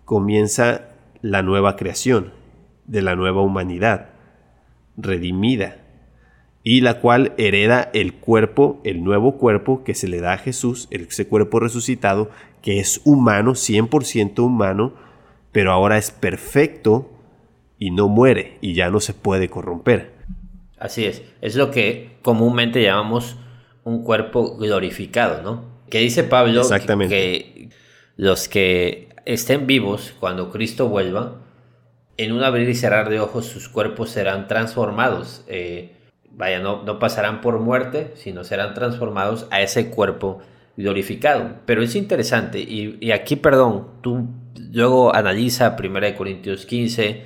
comienza 0.04 0.88
la 1.22 1.42
nueva 1.42 1.76
creación 1.76 2.32
de 2.86 3.02
la 3.02 3.16
nueva 3.16 3.40
humanidad, 3.40 4.10
redimida, 4.96 5.78
y 6.62 6.80
la 6.80 7.00
cual 7.00 7.32
hereda 7.38 7.90
el 7.94 8.14
cuerpo, 8.14 8.80
el 8.84 9.02
nuevo 9.02 9.38
cuerpo 9.38 9.82
que 9.82 9.94
se 9.94 10.08
le 10.08 10.20
da 10.20 10.34
a 10.34 10.38
Jesús, 10.38 10.88
ese 10.90 11.26
cuerpo 11.26 11.60
resucitado, 11.60 12.30
que 12.66 12.80
es 12.80 13.00
humano, 13.04 13.52
100% 13.52 14.40
humano, 14.40 14.92
pero 15.52 15.70
ahora 15.70 15.98
es 15.98 16.10
perfecto 16.10 17.08
y 17.78 17.92
no 17.92 18.08
muere 18.08 18.58
y 18.60 18.74
ya 18.74 18.90
no 18.90 18.98
se 18.98 19.14
puede 19.14 19.48
corromper. 19.48 20.14
Así 20.76 21.04
es, 21.04 21.22
es 21.42 21.54
lo 21.54 21.70
que 21.70 22.16
comúnmente 22.22 22.82
llamamos 22.82 23.36
un 23.84 24.02
cuerpo 24.02 24.56
glorificado, 24.56 25.42
¿no? 25.42 25.64
Que 25.88 26.00
dice 26.00 26.24
Pablo 26.24 26.62
Que, 27.08 27.68
los 28.16 28.48
que 28.48 29.10
estén 29.26 29.68
vivos 29.68 30.12
cuando 30.18 30.50
Cristo 30.50 30.88
vuelva, 30.88 31.36
en 32.16 32.32
un 32.32 32.42
abrir 32.42 32.68
y 32.68 32.74
cerrar 32.74 33.10
de 33.10 33.20
ojos 33.20 33.46
sus 33.46 33.68
cuerpos 33.68 34.10
serán 34.10 34.48
transformados. 34.48 35.44
Eh, 35.46 35.92
vaya, 36.32 36.58
no, 36.58 36.82
no 36.82 36.98
pasarán 36.98 37.42
por 37.42 37.60
muerte, 37.60 38.10
sino 38.16 38.42
serán 38.42 38.74
transformados 38.74 39.46
a 39.52 39.62
ese 39.62 39.88
cuerpo 39.88 40.42
glorificado. 40.76 41.60
Pero 41.66 41.82
es 41.82 41.94
interesante, 41.94 42.58
y, 42.60 43.10
aquí, 43.10 43.36
perdón, 43.36 43.88
tú 44.02 44.28
Luego 44.72 45.14
analiza 45.14 45.76
1 45.78 46.14
Corintios 46.16 46.66
15, 46.66 47.22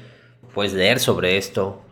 puedes 0.55 0.73
leer 0.73 0.99
sobre 0.99 1.37
esto. 1.37 1.83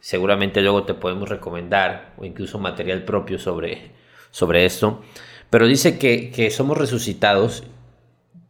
Seguramente 0.00 0.62
luego 0.62 0.84
te 0.84 0.94
podemos 0.94 1.28
recomendar 1.28 2.14
o 2.16 2.24
incluso 2.24 2.58
material 2.58 3.04
propio 3.04 3.38
sobre, 3.38 3.92
sobre 4.30 4.64
esto. 4.64 5.02
Pero 5.50 5.66
dice 5.66 5.98
que, 5.98 6.50
somos 6.50 6.78
resucitados 6.78 7.64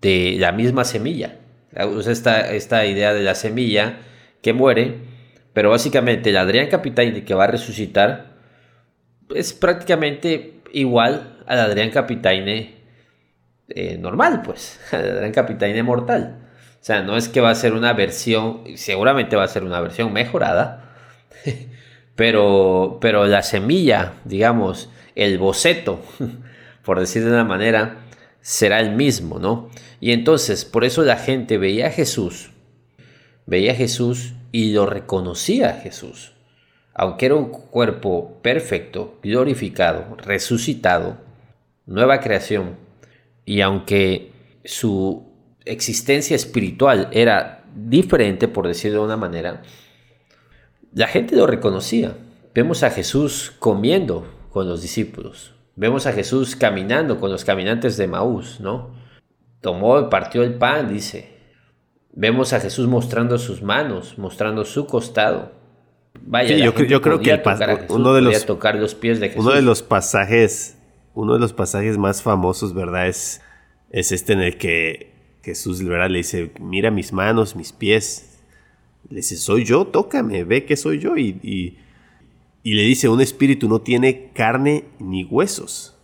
de 0.00 0.36
la 0.38 0.52
misma 0.52 0.84
semilla. 0.84 1.38
esta, 2.06 2.52
esta 2.52 2.86
idea 2.86 3.14
de 3.14 3.22
la 3.22 3.34
semilla 3.34 4.00
que 4.42 4.52
muere, 4.52 4.98
pero 5.52 5.70
básicamente 5.70 6.30
el 6.30 6.36
Adrián 6.36 6.68
Capitaine 6.68 7.24
que 7.24 7.34
va 7.34 7.44
a 7.44 7.48
resucitar 7.48 8.36
es 9.34 9.52
prácticamente 9.52 10.59
igual 10.72 11.42
al 11.46 11.60
Adrián 11.60 11.90
Capitaine 11.90 12.80
eh, 13.68 13.98
normal, 13.98 14.42
pues, 14.42 14.80
al 14.92 15.10
Adrián 15.10 15.32
Capitaine 15.32 15.82
mortal. 15.82 16.48
O 16.74 16.84
sea, 16.84 17.02
no 17.02 17.16
es 17.16 17.28
que 17.28 17.40
va 17.40 17.50
a 17.50 17.54
ser 17.54 17.74
una 17.74 17.92
versión, 17.92 18.62
seguramente 18.76 19.36
va 19.36 19.44
a 19.44 19.48
ser 19.48 19.64
una 19.64 19.80
versión 19.80 20.12
mejorada, 20.12 20.94
pero, 22.16 22.98
pero 23.00 23.26
la 23.26 23.42
semilla, 23.42 24.14
digamos, 24.24 24.90
el 25.14 25.38
boceto, 25.38 26.00
por 26.84 26.98
decir 26.98 27.22
de 27.22 27.30
una 27.30 27.44
manera, 27.44 27.98
será 28.40 28.80
el 28.80 28.92
mismo, 28.92 29.38
¿no? 29.38 29.70
Y 30.00 30.12
entonces, 30.12 30.64
por 30.64 30.84
eso 30.84 31.02
la 31.02 31.16
gente 31.16 31.58
veía 31.58 31.88
a 31.88 31.90
Jesús, 31.90 32.50
veía 33.44 33.72
a 33.72 33.76
Jesús 33.76 34.32
y 34.50 34.72
lo 34.72 34.86
reconocía 34.86 35.70
a 35.70 35.74
Jesús. 35.74 36.32
Aunque 37.02 37.24
era 37.24 37.34
un 37.34 37.46
cuerpo 37.46 38.42
perfecto, 38.42 39.18
glorificado, 39.22 40.18
resucitado, 40.18 41.16
nueva 41.86 42.20
creación, 42.20 42.76
y 43.46 43.62
aunque 43.62 44.32
su 44.66 45.32
existencia 45.64 46.36
espiritual 46.36 47.08
era 47.12 47.64
diferente, 47.74 48.48
por 48.48 48.66
decirlo 48.66 48.98
de 48.98 49.04
una 49.06 49.16
manera, 49.16 49.62
la 50.92 51.06
gente 51.06 51.36
lo 51.36 51.46
reconocía. 51.46 52.18
Vemos 52.54 52.82
a 52.82 52.90
Jesús 52.90 53.50
comiendo 53.58 54.26
con 54.50 54.68
los 54.68 54.82
discípulos. 54.82 55.54
Vemos 55.76 56.04
a 56.06 56.12
Jesús 56.12 56.54
caminando 56.54 57.18
con 57.18 57.30
los 57.30 57.46
caminantes 57.46 57.96
de 57.96 58.08
Maús, 58.08 58.60
¿no? 58.60 58.90
Tomó 59.62 59.98
y 60.00 60.10
partió 60.10 60.42
el 60.42 60.52
pan, 60.52 60.92
dice. 60.92 61.30
Vemos 62.12 62.52
a 62.52 62.60
Jesús 62.60 62.88
mostrando 62.88 63.38
sus 63.38 63.62
manos, 63.62 64.18
mostrando 64.18 64.66
su 64.66 64.86
costado. 64.86 65.59
Vaya, 66.22 66.56
yo, 66.56 66.74
creo 66.74 67.20
que 67.20 67.42
uno 67.88 68.14
de 68.14 68.20
los 68.20 68.46
tocar 68.46 68.76
los 68.76 68.94
pies 68.94 69.20
de 69.20 69.28
Jesús. 69.28 69.44
Uno 69.44 69.54
de 69.54 69.62
los 69.62 69.82
pasajes, 69.82 70.76
uno 71.14 71.34
de 71.34 71.40
los 71.40 71.52
pasajes 71.52 71.98
más 71.98 72.22
famosos, 72.22 72.74
¿verdad? 72.74 73.08
Es, 73.08 73.40
es 73.90 74.12
este 74.12 74.32
en 74.32 74.40
el 74.40 74.56
que 74.56 75.10
Jesús 75.42 75.80
le 75.80 76.08
dice, 76.08 76.52
mira 76.60 76.90
mis 76.90 77.12
manos, 77.12 77.56
mis 77.56 77.72
pies. 77.72 78.38
Le 79.08 79.16
dice, 79.16 79.36
soy 79.36 79.64
yo, 79.64 79.86
tócame, 79.86 80.44
ve 80.44 80.64
que 80.64 80.76
soy 80.76 80.98
yo. 80.98 81.16
Y, 81.16 81.38
y, 82.62 82.74
le 82.74 82.82
dice, 82.82 83.08
un 83.08 83.20
espíritu 83.20 83.68
no 83.68 83.80
tiene 83.80 84.30
carne 84.32 84.84
ni 84.98 85.24
huesos, 85.24 85.96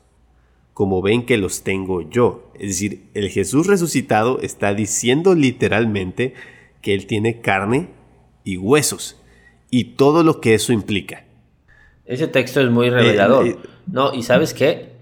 como 0.72 1.02
ven 1.02 1.26
que 1.26 1.36
los 1.36 1.62
tengo 1.62 2.08
yo. 2.08 2.50
Es 2.54 2.68
decir, 2.68 3.02
el 3.14 3.28
Jesús 3.28 3.66
resucitado 3.66 4.40
está 4.40 4.72
diciendo 4.72 5.34
literalmente 5.34 6.34
que 6.80 6.94
él 6.94 7.06
tiene 7.06 7.40
carne 7.40 7.88
y 8.44 8.56
huesos 8.56 9.20
y 9.70 9.96
todo 9.96 10.22
lo 10.22 10.40
que 10.40 10.54
eso 10.54 10.72
implica. 10.72 11.24
Ese 12.04 12.28
texto 12.28 12.60
es 12.60 12.70
muy 12.70 12.90
revelador. 12.90 13.46
Eh, 13.46 13.50
eh, 13.50 13.68
no, 13.86 14.14
y 14.14 14.22
sabes 14.22 14.54
qué? 14.54 14.96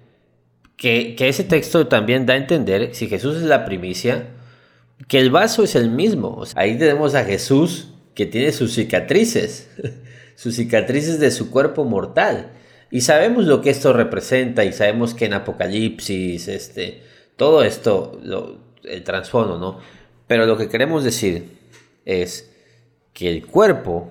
que, 0.76 1.16
ese 1.18 1.44
texto 1.44 1.86
también 1.86 2.26
da 2.26 2.34
a 2.34 2.38
entender, 2.38 2.94
si 2.94 3.08
Jesús 3.08 3.36
es 3.36 3.42
la 3.42 3.64
primicia, 3.64 4.28
que 5.08 5.18
el 5.18 5.30
vaso 5.30 5.64
es 5.64 5.74
el 5.74 5.90
mismo. 5.90 6.44
ahí 6.54 6.78
tenemos 6.78 7.14
a 7.14 7.24
Jesús 7.24 7.88
que 8.14 8.26
tiene 8.26 8.52
sus 8.52 8.74
cicatrices, 8.74 9.70
sus 10.34 10.56
cicatrices 10.56 11.18
de 11.20 11.30
su 11.30 11.50
cuerpo 11.50 11.84
mortal. 11.84 12.50
Y 12.90 13.00
sabemos 13.00 13.46
lo 13.46 13.60
que 13.60 13.70
esto 13.70 13.92
representa 13.92 14.64
y 14.64 14.72
sabemos 14.72 15.14
que 15.14 15.24
en 15.24 15.34
Apocalipsis, 15.34 16.48
este, 16.48 17.02
todo 17.36 17.64
esto, 17.64 18.20
el 18.84 19.02
trasfondo, 19.02 19.58
¿no? 19.58 19.78
Pero 20.26 20.46
lo 20.46 20.56
que 20.56 20.68
queremos 20.68 21.02
decir 21.02 21.48
es 22.04 22.50
que 23.12 23.28
el 23.28 23.46
cuerpo 23.46 24.10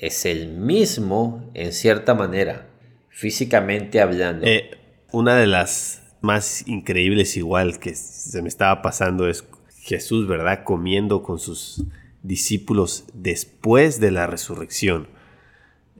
es 0.00 0.26
el 0.26 0.48
mismo 0.48 1.50
en 1.54 1.72
cierta 1.72 2.14
manera, 2.14 2.66
físicamente 3.08 4.00
hablando. 4.00 4.46
Eh, 4.46 4.70
una 5.12 5.36
de 5.36 5.46
las 5.46 6.02
más 6.20 6.66
increíbles 6.66 7.36
igual 7.36 7.78
que 7.78 7.94
se 7.94 8.42
me 8.42 8.48
estaba 8.48 8.82
pasando 8.82 9.28
es 9.28 9.44
Jesús, 9.80 10.26
¿verdad? 10.28 10.64
Comiendo 10.64 11.22
con 11.22 11.38
sus 11.38 11.84
discípulos 12.22 13.06
después 13.14 14.00
de 14.00 14.10
la 14.10 14.26
resurrección. 14.26 15.08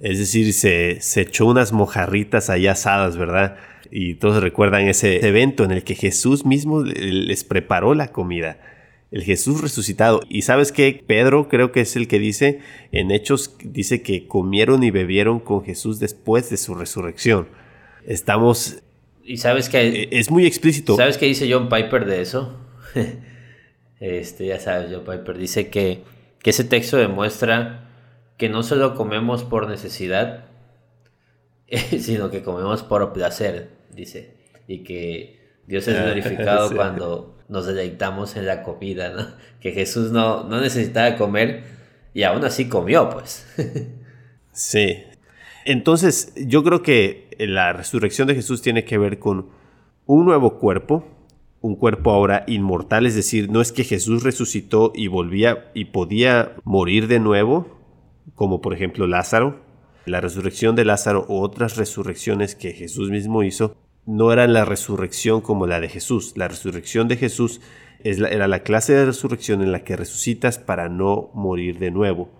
Es 0.01 0.19
decir, 0.19 0.53
se, 0.53 1.01
se 1.01 1.23
echó 1.23 1.47
unas 1.47 1.73
mojarritas 1.73 2.51
ahí 2.51 2.67
asadas, 2.67 3.17
¿verdad? 3.17 3.57
Y 3.91 4.15
todos 4.15 4.43
recuerdan 4.43 4.87
ese 4.87 5.27
evento 5.27 5.65
en 5.65 5.73
el 5.73 5.83
que 5.83 5.95
Jesús 5.95 6.45
mismo 6.45 6.83
les 6.83 7.43
preparó 7.45 7.95
la 7.95 8.09
comida. 8.09 8.59
El 9.11 9.23
Jesús 9.23 9.61
resucitado. 9.61 10.21
Y 10.29 10.43
sabes 10.43 10.73
que 10.73 11.03
Pedro 11.07 11.49
creo 11.49 11.73
que 11.73 11.81
es 11.81 11.97
el 11.97 12.09
que 12.09 12.19
dice, 12.19 12.61
en 12.93 13.11
Hechos 13.11 13.57
dice 13.63 14.03
que 14.03 14.27
comieron 14.27 14.83
y 14.83 14.91
bebieron 14.91 15.41
con 15.41 15.65
Jesús 15.65 15.99
después 15.99 16.51
de 16.51 16.57
su 16.57 16.75
resurrección. 16.75 17.49
Estamos... 18.07 18.83
Y 19.25 19.39
sabes 19.39 19.69
que... 19.69 20.09
Es 20.11 20.31
muy 20.31 20.47
explícito. 20.47 20.97
¿Sabes 20.97 21.19
qué 21.19 21.27
dice 21.27 21.51
John 21.51 21.69
Piper 21.69 22.05
de 22.05 22.21
eso? 22.21 22.59
este, 24.01 24.47
ya 24.47 24.61
sabes, 24.61 24.91
John 24.93 25.05
Piper 25.05 25.39
dice 25.39 25.69
que, 25.69 26.03
que 26.43 26.51
ese 26.51 26.65
texto 26.65 26.97
demuestra 26.97 27.89
que 28.37 28.49
no 28.49 28.63
solo 28.63 28.95
comemos 28.95 29.45
por 29.45 29.69
necesidad, 29.69 30.47
sino 31.99 32.31
que 32.31 32.43
comemos 32.43 32.83
por 32.83 33.13
placer, 33.13 33.71
dice. 33.95 34.35
Y 34.67 34.85
que 34.85 35.38
Dios 35.69 35.87
es 35.87 35.97
ah, 35.97 36.03
glorificado 36.05 36.75
cuando 36.75 37.37
nos 37.49 37.67
deleitamos 37.67 38.37
en 38.37 38.47
la 38.47 38.63
comida, 38.63 39.11
¿no? 39.11 39.27
Que 39.61 39.73
Jesús 39.73 40.13
no, 40.13 40.45
no 40.45 40.61
necesitaba 40.61 41.17
comer 41.17 41.65
y 42.15 42.23
aún 42.23 42.45
así 42.45 42.69
comió, 42.69 43.11
pues. 43.11 43.47
sí. 44.53 45.03
Entonces, 45.65 46.33
yo 46.37 46.63
creo 46.65 46.83
que 46.83 47.29
la 47.39 47.73
resurrección 47.73 48.29
de 48.29 48.35
Jesús 48.35 48.63
tiene 48.63 48.85
que 48.85 48.99
ver 48.99 49.19
con 49.19 49.49
un 50.07 50.25
nuevo 50.25 50.59
cuerpo, 50.59 51.05
un 51.61 51.75
cuerpo 51.75 52.13
ahora 52.13 52.45
inmortal, 52.47 53.05
es 53.05 53.17
decir, 53.17 53.51
no 53.51 53.61
es 53.61 53.73
que 53.73 53.85
Jesús 53.85 54.23
resucitó 54.23 54.93
y 54.95 55.09
volvía 55.09 55.71
y 55.75 55.87
podía 55.87 56.53
morir 56.65 57.09
de 57.09 57.19
nuevo, 57.19 57.67
como 58.37 58.61
por 58.61 58.75
ejemplo 58.75 59.07
Lázaro. 59.07 59.61
La 60.07 60.21
resurrección 60.21 60.77
de 60.77 60.87
Lázaro 60.87 61.27
o 61.29 61.43
otras 61.43 61.77
resurrecciones 61.77 62.55
que 62.55 62.73
Jesús 62.73 63.11
mismo 63.11 63.43
hizo 63.43 63.77
no 64.09 64.33
eran 64.33 64.55
la 64.55 64.65
resurrección 64.65 65.43
como 65.43 65.67
la 65.67 65.81
de 65.81 65.91
Jesús. 65.91 66.33
La 66.35 66.49
resurrección 66.49 67.09
de 67.09 67.19
Jesús 67.19 67.61
era 68.01 68.49
la 68.49 68.63
clase 68.63 68.95
de 68.95 69.05
resurrección 69.05 69.61
en 69.61 69.71
la 69.71 69.85
que 69.85 69.97
resucitas 69.97 70.59
para 70.59 70.89
no 70.89 71.31
morir 71.35 71.79
de 71.79 71.91
nuevo. 71.91 72.31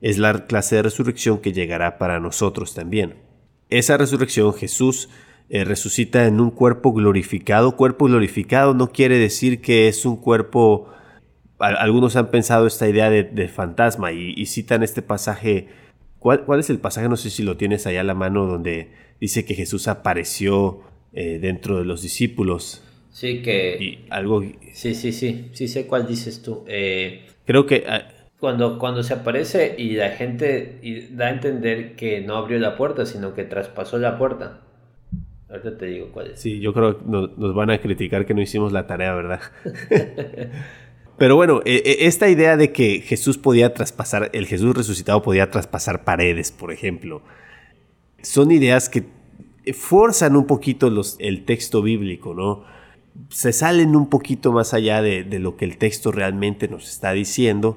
Es 0.00 0.18
la 0.18 0.46
clase 0.46 0.74
de 0.74 0.82
resurrección 0.82 1.38
que 1.38 1.52
llegará 1.52 1.98
para 1.98 2.18
nosotros 2.18 2.74
también. 2.74 3.14
Esa 3.70 3.96
resurrección 3.96 4.54
Jesús 4.54 5.08
eh, 5.50 5.64
resucita 5.64 6.26
en 6.26 6.40
un 6.40 6.50
cuerpo 6.50 6.92
glorificado. 6.92 7.76
Cuerpo 7.76 8.06
glorificado 8.06 8.74
no 8.74 8.90
quiere 8.90 9.16
decir 9.16 9.60
que 9.60 9.86
es 9.86 10.04
un 10.04 10.16
cuerpo 10.16 10.88
algunos 11.60 12.16
han 12.16 12.32
pensado 12.32 12.66
esta 12.66 12.88
idea 12.88 13.08
de, 13.08 13.48
fantasma 13.48 14.10
y, 14.10 14.44
citan 14.46 14.82
este 14.82 15.00
pasaje. 15.00 15.68
¿Cuál, 16.18 16.44
es 16.58 16.70
el 16.70 16.80
pasaje? 16.80 17.08
No 17.08 17.16
sé 17.16 17.30
si 17.30 17.44
lo 17.44 17.56
tienes 17.56 17.86
allá 17.86 18.00
a 18.00 18.04
la 18.04 18.14
mano 18.14 18.46
donde 18.46 18.90
dice 19.20 19.44
que 19.44 19.54
Jesús 19.54 19.86
apareció 19.86 20.82
eh, 21.14 21.38
dentro 21.40 21.78
de 21.78 21.84
los 21.84 22.02
discípulos. 22.02 22.82
Sí, 23.10 23.42
que... 23.42 23.76
Y 23.80 24.06
algo... 24.10 24.42
Sí, 24.72 24.94
sí, 24.94 25.12
sí, 25.12 25.50
sí 25.52 25.68
sé 25.68 25.86
cuál 25.86 26.06
dices 26.06 26.42
tú. 26.42 26.64
Eh, 26.66 27.26
Creo 27.46 27.66
que... 27.66 27.84
Ah, 27.86 28.08
cuando, 28.40 28.78
cuando 28.78 29.02
se 29.02 29.14
aparece 29.14 29.74
y 29.78 29.92
la 29.92 30.10
gente 30.10 31.08
da 31.12 31.26
a 31.26 31.30
entender 31.30 31.96
que 31.96 32.20
no 32.20 32.36
abrió 32.36 32.58
la 32.58 32.76
puerta, 32.76 33.06
sino 33.06 33.32
que 33.32 33.44
traspasó 33.44 33.96
la 33.98 34.18
puerta. 34.18 34.60
Ahorita 35.48 35.78
te 35.78 35.86
digo 35.86 36.10
cuál 36.12 36.32
es. 36.32 36.40
Sí, 36.40 36.60
yo 36.60 36.74
creo 36.74 36.98
que 36.98 37.04
nos 37.06 37.54
van 37.54 37.70
a 37.70 37.78
criticar 37.78 38.26
que 38.26 38.34
no 38.34 38.42
hicimos 38.42 38.72
la 38.72 38.86
tarea, 38.86 39.14
¿verdad? 39.14 39.40
Pero 41.16 41.36
bueno, 41.36 41.62
e, 41.64 41.76
e, 41.76 42.06
esta 42.06 42.28
idea 42.28 42.56
de 42.56 42.72
que 42.72 43.00
Jesús 43.00 43.38
podía 43.38 43.72
traspasar, 43.72 44.30
el 44.32 44.46
Jesús 44.46 44.76
resucitado 44.76 45.22
podía 45.22 45.50
traspasar 45.50 46.04
paredes, 46.04 46.50
por 46.50 46.72
ejemplo, 46.72 47.22
son 48.20 48.50
ideas 48.50 48.88
que 48.88 49.04
forzan 49.72 50.36
un 50.36 50.46
poquito 50.46 50.92
el 51.18 51.44
texto 51.44 51.82
bíblico, 51.82 52.34
¿no? 52.34 52.64
Se 53.28 53.52
salen 53.52 53.96
un 53.96 54.08
poquito 54.08 54.52
más 54.52 54.74
allá 54.74 55.00
de, 55.00 55.24
lo 55.38 55.56
que 55.56 55.64
el 55.64 55.78
texto 55.78 56.12
realmente 56.12 56.68
nos 56.68 56.88
está 56.88 57.12
diciendo 57.12 57.76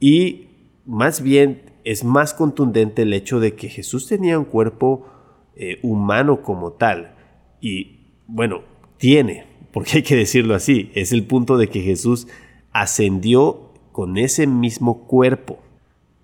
y 0.00 0.48
más 0.86 1.20
bien 1.20 1.62
es 1.84 2.02
más 2.02 2.34
contundente 2.34 3.02
el 3.02 3.12
hecho 3.12 3.40
de 3.40 3.54
que 3.54 3.68
Jesús 3.68 4.06
tenía 4.06 4.38
un 4.38 4.46
cuerpo 4.46 5.06
eh, 5.56 5.78
humano 5.82 6.42
como 6.42 6.72
tal 6.72 7.14
y 7.60 8.00
bueno, 8.26 8.62
tiene, 8.96 9.46
porque 9.72 9.98
hay 9.98 10.02
que 10.02 10.16
decirlo 10.16 10.54
así, 10.54 10.90
es 10.94 11.12
el 11.12 11.24
punto 11.24 11.56
de 11.58 11.68
que 11.68 11.82
Jesús 11.82 12.26
ascendió 12.72 13.72
con 13.92 14.18
ese 14.18 14.46
mismo 14.46 15.06
cuerpo. 15.06 15.58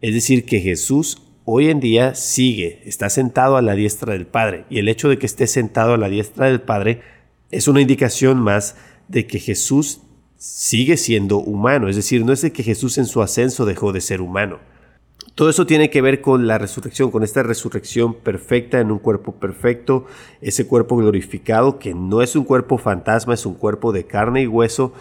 Es 0.00 0.14
decir, 0.14 0.44
que 0.44 0.60
Jesús 0.60 1.22
hoy 1.44 1.68
en 1.68 1.80
día 1.80 2.14
sigue, 2.14 2.82
está 2.84 3.10
sentado 3.10 3.56
a 3.56 3.62
la 3.62 3.74
diestra 3.74 4.12
del 4.12 4.26
Padre. 4.26 4.64
Y 4.70 4.78
el 4.78 4.88
hecho 4.88 5.08
de 5.08 5.18
que 5.18 5.26
esté 5.26 5.46
sentado 5.46 5.94
a 5.94 5.98
la 5.98 6.08
diestra 6.08 6.46
del 6.46 6.60
Padre 6.60 7.02
es 7.50 7.68
una 7.68 7.80
indicación 7.80 8.38
más 8.38 8.76
de 9.08 9.26
que 9.26 9.38
Jesús 9.38 10.02
sigue 10.36 10.96
siendo 10.96 11.38
humano. 11.38 11.88
Es 11.88 11.96
decir, 11.96 12.24
no 12.24 12.32
es 12.32 12.42
de 12.42 12.52
que 12.52 12.62
Jesús 12.62 12.98
en 12.98 13.06
su 13.06 13.22
ascenso 13.22 13.66
dejó 13.66 13.92
de 13.92 14.00
ser 14.00 14.20
humano. 14.20 14.58
Todo 15.34 15.50
eso 15.50 15.66
tiene 15.66 15.90
que 15.90 16.02
ver 16.02 16.20
con 16.20 16.46
la 16.46 16.58
resurrección, 16.58 17.10
con 17.10 17.22
esta 17.22 17.42
resurrección 17.42 18.14
perfecta 18.14 18.80
en 18.80 18.90
un 18.90 18.98
cuerpo 18.98 19.32
perfecto, 19.32 20.06
ese 20.40 20.66
cuerpo 20.66 20.96
glorificado 20.96 21.78
que 21.78 21.94
no 21.94 22.20
es 22.22 22.36
un 22.36 22.44
cuerpo 22.44 22.78
fantasma, 22.78 23.34
es 23.34 23.46
un 23.46 23.54
cuerpo 23.54 23.92
de 23.92 24.06
carne 24.06 24.42
y 24.42 24.46
hueso 24.46 24.92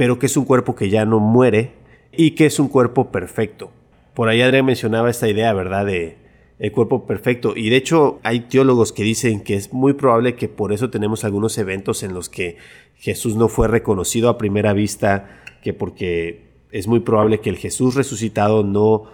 pero 0.00 0.18
que 0.18 0.24
es 0.24 0.36
un 0.38 0.46
cuerpo 0.46 0.74
que 0.74 0.88
ya 0.88 1.04
no 1.04 1.20
muere 1.20 1.74
y 2.10 2.30
que 2.30 2.46
es 2.46 2.58
un 2.58 2.68
cuerpo 2.68 3.12
perfecto. 3.12 3.70
Por 4.14 4.28
ahí 4.28 4.42
Adrián 4.42 4.66
mencionaba 4.66 5.10
esta 5.10 5.28
idea, 5.28 5.52
¿verdad? 5.52 5.86
De 5.86 6.20
el 6.60 6.72
cuerpo 6.72 7.06
perfecto. 7.06 7.54
Y 7.56 7.70
de 7.70 7.76
hecho 7.76 8.20
hay 8.22 8.40
teólogos 8.40 8.92
que 8.92 9.02
dicen 9.02 9.40
que 9.40 9.54
es 9.54 9.72
muy 9.72 9.94
probable 9.94 10.36
que 10.36 10.48
por 10.48 10.72
eso 10.72 10.90
tenemos 10.90 11.24
algunos 11.24 11.56
eventos 11.58 12.02
en 12.02 12.12
los 12.12 12.28
que 12.28 12.58
Jesús 12.96 13.34
no 13.34 13.48
fue 13.48 13.66
reconocido 13.66 14.28
a 14.28 14.36
primera 14.36 14.74
vista, 14.74 15.40
que 15.62 15.72
porque 15.72 16.50
es 16.70 16.86
muy 16.86 17.00
probable 17.00 17.40
que 17.40 17.48
el 17.48 17.56
Jesús 17.56 17.94
resucitado 17.94 18.62
no, 18.62 19.04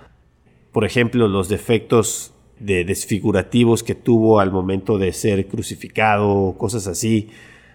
por 0.72 0.84
ejemplo, 0.84 1.28
los 1.28 1.48
defectos 1.48 2.34
de 2.58 2.84
desfigurativos 2.84 3.84
que 3.84 3.94
tuvo 3.94 4.40
al 4.40 4.50
momento 4.50 4.98
de 4.98 5.12
ser 5.12 5.46
crucificado, 5.46 6.56
cosas 6.58 6.88
así. 6.88 7.30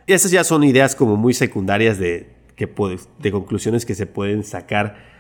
Y 0.06 0.12
esas 0.12 0.32
ya 0.32 0.44
son 0.44 0.66
ideas 0.66 0.96
como 0.96 1.16
muy 1.16 1.34
secundarias 1.34 1.98
de, 1.98 2.28
de 2.58 3.32
conclusiones 3.32 3.86
que 3.86 3.96
se 3.96 4.06
pueden 4.06 4.44
sacar 4.44 5.11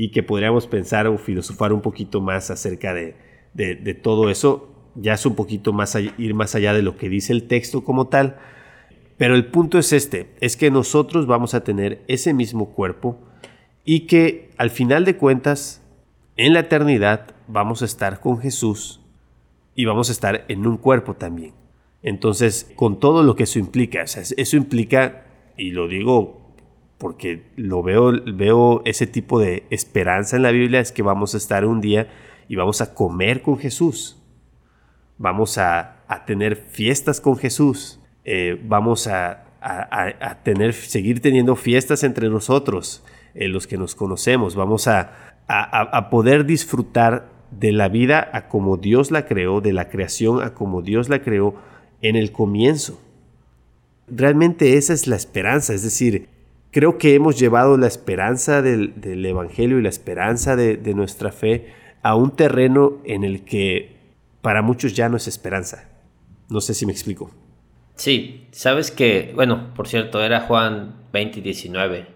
y 0.00 0.12
que 0.12 0.22
podríamos 0.22 0.66
pensar 0.66 1.06
o 1.08 1.18
filosofar 1.18 1.74
un 1.74 1.82
poquito 1.82 2.22
más 2.22 2.50
acerca 2.50 2.94
de, 2.94 3.16
de, 3.52 3.92
todo 3.92 4.30
eso. 4.30 4.70
Ya 4.94 5.12
es 5.12 5.26
un 5.26 5.34
poquito 5.34 5.74
más 5.74 5.94
ir 5.94 6.32
más 6.32 6.54
allá 6.54 6.72
de 6.72 6.80
lo 6.80 6.96
que 6.96 7.10
dice 7.10 7.34
el 7.34 7.46
texto 7.46 7.84
como 7.84 8.08
tal. 8.08 8.38
Pero 9.18 9.34
el 9.34 9.48
punto 9.48 9.78
es 9.78 9.92
este, 9.92 10.30
es 10.40 10.56
que 10.56 10.70
nosotros 10.70 11.26
vamos 11.26 11.52
a 11.52 11.64
tener 11.64 12.02
ese 12.08 12.32
mismo 12.32 12.70
cuerpo 12.70 13.18
y 13.84 14.06
que 14.06 14.48
al 14.56 14.70
final 14.70 15.04
de 15.04 15.18
cuentas, 15.18 15.82
en 16.38 16.54
la 16.54 16.60
eternidad, 16.60 17.34
vamos 17.46 17.82
a 17.82 17.84
estar 17.84 18.20
con 18.20 18.38
Jesús 18.38 19.02
y 19.74 19.84
vamos 19.84 20.08
a 20.08 20.12
estar 20.12 20.46
en 20.48 20.66
un 20.66 20.78
cuerpo 20.78 21.12
también. 21.12 21.52
Entonces, 22.02 22.72
con 22.74 23.00
todo 23.00 23.22
lo 23.22 23.36
que 23.36 23.42
eso 23.42 23.58
implica, 23.58 24.00
eso 24.00 24.56
implica, 24.56 25.26
y 25.58 25.72
lo 25.72 25.88
digo 25.88 26.39
porque 27.00 27.44
lo 27.56 27.82
veo, 27.82 28.12
veo 28.26 28.82
ese 28.84 29.06
tipo 29.06 29.40
de 29.40 29.64
esperanza 29.70 30.36
en 30.36 30.42
la 30.42 30.50
Biblia, 30.50 30.80
es 30.80 30.92
que 30.92 31.02
vamos 31.02 31.32
a 31.32 31.38
estar 31.38 31.64
un 31.64 31.80
día 31.80 32.08
y 32.46 32.56
vamos 32.56 32.82
a 32.82 32.92
comer 32.92 33.40
con 33.40 33.58
Jesús. 33.58 34.22
Vamos 35.16 35.56
a, 35.56 35.96
tener 36.26 36.56
fiestas 36.56 37.22
con 37.22 37.38
Jesús. 37.38 38.00
Eh, 38.24 38.60
vamos 38.64 39.06
a, 39.06 39.46
tener, 40.42 40.74
seguir 40.74 41.22
teniendo 41.22 41.56
fiestas 41.56 42.04
entre 42.04 42.28
nosotros, 42.28 43.02
eh, 43.34 43.48
los 43.48 43.66
que 43.66 43.78
nos 43.78 43.94
conocemos. 43.94 44.54
Vamos 44.54 44.86
a, 44.86 45.38
poder 46.10 46.44
disfrutar 46.44 47.30
de 47.50 47.72
la 47.72 47.88
vida 47.88 48.28
a 48.34 48.46
como 48.48 48.76
Dios 48.76 49.10
la 49.10 49.24
creó, 49.24 49.62
de 49.62 49.72
la 49.72 49.88
creación 49.88 50.42
a 50.42 50.52
como 50.52 50.82
Dios 50.82 51.08
la 51.08 51.22
creó 51.22 51.54
en 52.02 52.16
el 52.16 52.30
comienzo. 52.30 53.00
Realmente 54.06 54.76
esa 54.76 54.92
es 54.92 55.06
la 55.06 55.16
esperanza, 55.16 55.72
es 55.72 55.82
decir, 55.82 56.28
creo 56.70 56.98
que 56.98 57.14
hemos 57.14 57.38
llevado 57.38 57.76
la 57.76 57.86
esperanza 57.86 58.62
del, 58.62 59.24
Evangelio 59.24 59.78
y 59.78 59.82
la 59.82 59.88
esperanza 59.88 60.56
de, 60.56 60.94
nuestra 60.94 61.32
fe 61.32 61.72
a 62.02 62.14
un 62.14 62.34
terreno 62.34 62.98
en 63.04 63.24
el 63.24 63.44
que 63.44 63.96
para 64.42 64.62
muchos 64.62 64.94
ya 64.94 65.08
no 65.08 65.16
es 65.16 65.28
esperanza. 65.28 65.88
No 66.48 66.60
sé 66.60 66.74
si 66.74 66.86
me 66.86 66.92
explico. 66.92 67.30
Sí, 67.96 68.46
sabes 68.50 68.90
que, 68.90 69.32
bueno, 69.34 69.74
por 69.74 69.86
cierto, 69.86 70.22
era 70.22 70.40
Juan 70.40 70.94
20 71.12 71.40
y 71.40 71.42
19, 71.42 72.06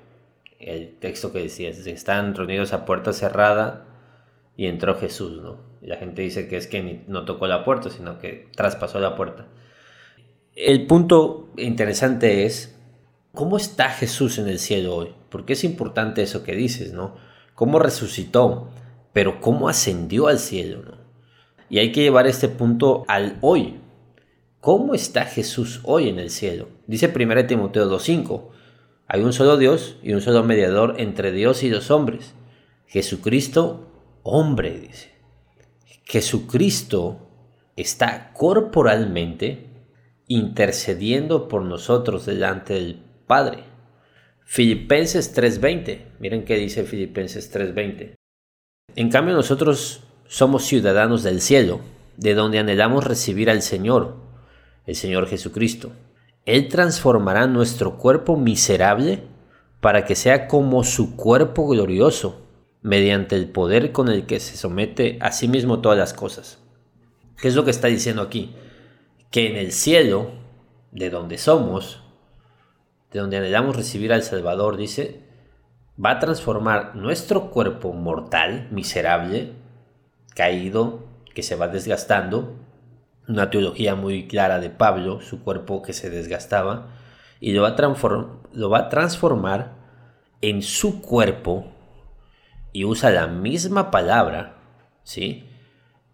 el 0.58 0.94
texto 0.98 1.32
que 1.32 1.40
decías, 1.40 1.86
están 1.86 2.34
reunidos 2.34 2.72
a 2.72 2.86
puerta 2.86 3.12
cerrada 3.12 3.86
y 4.56 4.66
entró 4.66 4.94
Jesús, 4.94 5.42
¿no? 5.42 5.58
Y 5.82 5.86
la 5.86 5.96
gente 5.96 6.22
dice 6.22 6.48
que 6.48 6.56
es 6.56 6.66
que 6.66 7.02
no 7.06 7.26
tocó 7.26 7.46
la 7.46 7.64
puerta, 7.64 7.90
sino 7.90 8.18
que 8.18 8.48
traspasó 8.56 8.98
la 8.98 9.14
puerta. 9.14 9.46
El 10.56 10.86
punto 10.86 11.50
interesante 11.58 12.46
es 12.46 12.73
¿Cómo 13.34 13.56
está 13.56 13.88
Jesús 13.88 14.38
en 14.38 14.48
el 14.48 14.60
cielo 14.60 14.94
hoy? 14.94 15.08
Porque 15.28 15.54
es 15.54 15.64
importante 15.64 16.22
eso 16.22 16.44
que 16.44 16.54
dices, 16.54 16.92
¿no? 16.92 17.16
Cómo 17.56 17.80
resucitó, 17.80 18.70
pero 19.12 19.40
cómo 19.40 19.68
ascendió 19.68 20.28
al 20.28 20.38
cielo, 20.38 20.82
¿no? 20.84 20.98
Y 21.68 21.80
hay 21.80 21.90
que 21.90 22.02
llevar 22.02 22.28
este 22.28 22.48
punto 22.48 23.04
al 23.08 23.38
hoy. 23.40 23.80
¿Cómo 24.60 24.94
está 24.94 25.24
Jesús 25.24 25.80
hoy 25.82 26.08
en 26.08 26.20
el 26.20 26.30
cielo? 26.30 26.68
Dice 26.86 27.12
1 27.12 27.46
Timoteo 27.46 27.90
2.5. 27.90 28.50
Hay 29.08 29.22
un 29.22 29.32
solo 29.32 29.56
Dios 29.56 29.96
y 30.00 30.12
un 30.12 30.20
solo 30.20 30.44
mediador 30.44 30.94
entre 30.98 31.32
Dios 31.32 31.64
y 31.64 31.70
los 31.70 31.90
hombres. 31.90 32.34
Jesucristo, 32.86 33.90
hombre, 34.22 34.78
dice. 34.78 35.10
Jesucristo 36.04 37.18
está 37.74 38.32
corporalmente 38.32 39.70
intercediendo 40.28 41.48
por 41.48 41.62
nosotros 41.62 42.26
delante 42.26 42.74
del 42.74 43.03
Padre. 43.26 43.64
Filipenses 44.44 45.34
3:20. 45.34 46.06
Miren 46.18 46.44
qué 46.44 46.56
dice 46.56 46.84
Filipenses 46.84 47.50
3:20. 47.50 48.14
En 48.96 49.10
cambio 49.10 49.34
nosotros 49.34 50.04
somos 50.26 50.64
ciudadanos 50.64 51.22
del 51.22 51.40
cielo, 51.40 51.80
de 52.16 52.34
donde 52.34 52.58
anhelamos 52.58 53.04
recibir 53.04 53.50
al 53.50 53.62
Señor, 53.62 54.16
el 54.86 54.94
Señor 54.94 55.26
Jesucristo. 55.26 55.92
Él 56.44 56.68
transformará 56.68 57.46
nuestro 57.46 57.96
cuerpo 57.96 58.36
miserable 58.36 59.22
para 59.80 60.04
que 60.04 60.14
sea 60.14 60.46
como 60.46 60.84
su 60.84 61.16
cuerpo 61.16 61.66
glorioso, 61.66 62.42
mediante 62.82 63.34
el 63.36 63.48
poder 63.48 63.92
con 63.92 64.08
el 64.08 64.26
que 64.26 64.40
se 64.40 64.58
somete 64.58 65.16
a 65.22 65.32
sí 65.32 65.48
mismo 65.48 65.80
todas 65.80 65.96
las 65.96 66.12
cosas. 66.12 66.58
¿Qué 67.40 67.48
es 67.48 67.54
lo 67.54 67.64
que 67.64 67.70
está 67.70 67.88
diciendo 67.88 68.20
aquí? 68.20 68.54
Que 69.30 69.48
en 69.48 69.56
el 69.56 69.72
cielo, 69.72 70.30
de 70.92 71.08
donde 71.08 71.38
somos, 71.38 72.03
de 73.14 73.20
donde 73.20 73.36
anhelamos 73.36 73.76
recibir 73.76 74.12
al 74.12 74.24
Salvador, 74.24 74.76
dice, 74.76 75.20
va 76.04 76.10
a 76.10 76.18
transformar 76.18 76.96
nuestro 76.96 77.48
cuerpo 77.48 77.92
mortal, 77.92 78.66
miserable, 78.72 79.52
caído, 80.34 81.04
que 81.32 81.44
se 81.44 81.54
va 81.54 81.68
desgastando, 81.68 82.56
una 83.28 83.50
teología 83.50 83.94
muy 83.94 84.26
clara 84.26 84.58
de 84.58 84.68
Pablo, 84.68 85.20
su 85.20 85.44
cuerpo 85.44 85.80
que 85.80 85.92
se 85.92 86.10
desgastaba, 86.10 86.88
y 87.38 87.52
lo 87.52 87.62
va 87.62 87.68
a, 87.68 88.26
lo 88.52 88.68
va 88.68 88.78
a 88.78 88.88
transformar 88.88 89.76
en 90.40 90.60
su 90.62 91.00
cuerpo, 91.00 91.72
y 92.72 92.84
usa 92.84 93.10
la 93.10 93.28
misma 93.28 93.92
palabra, 93.92 94.56
¿sí? 95.04 95.48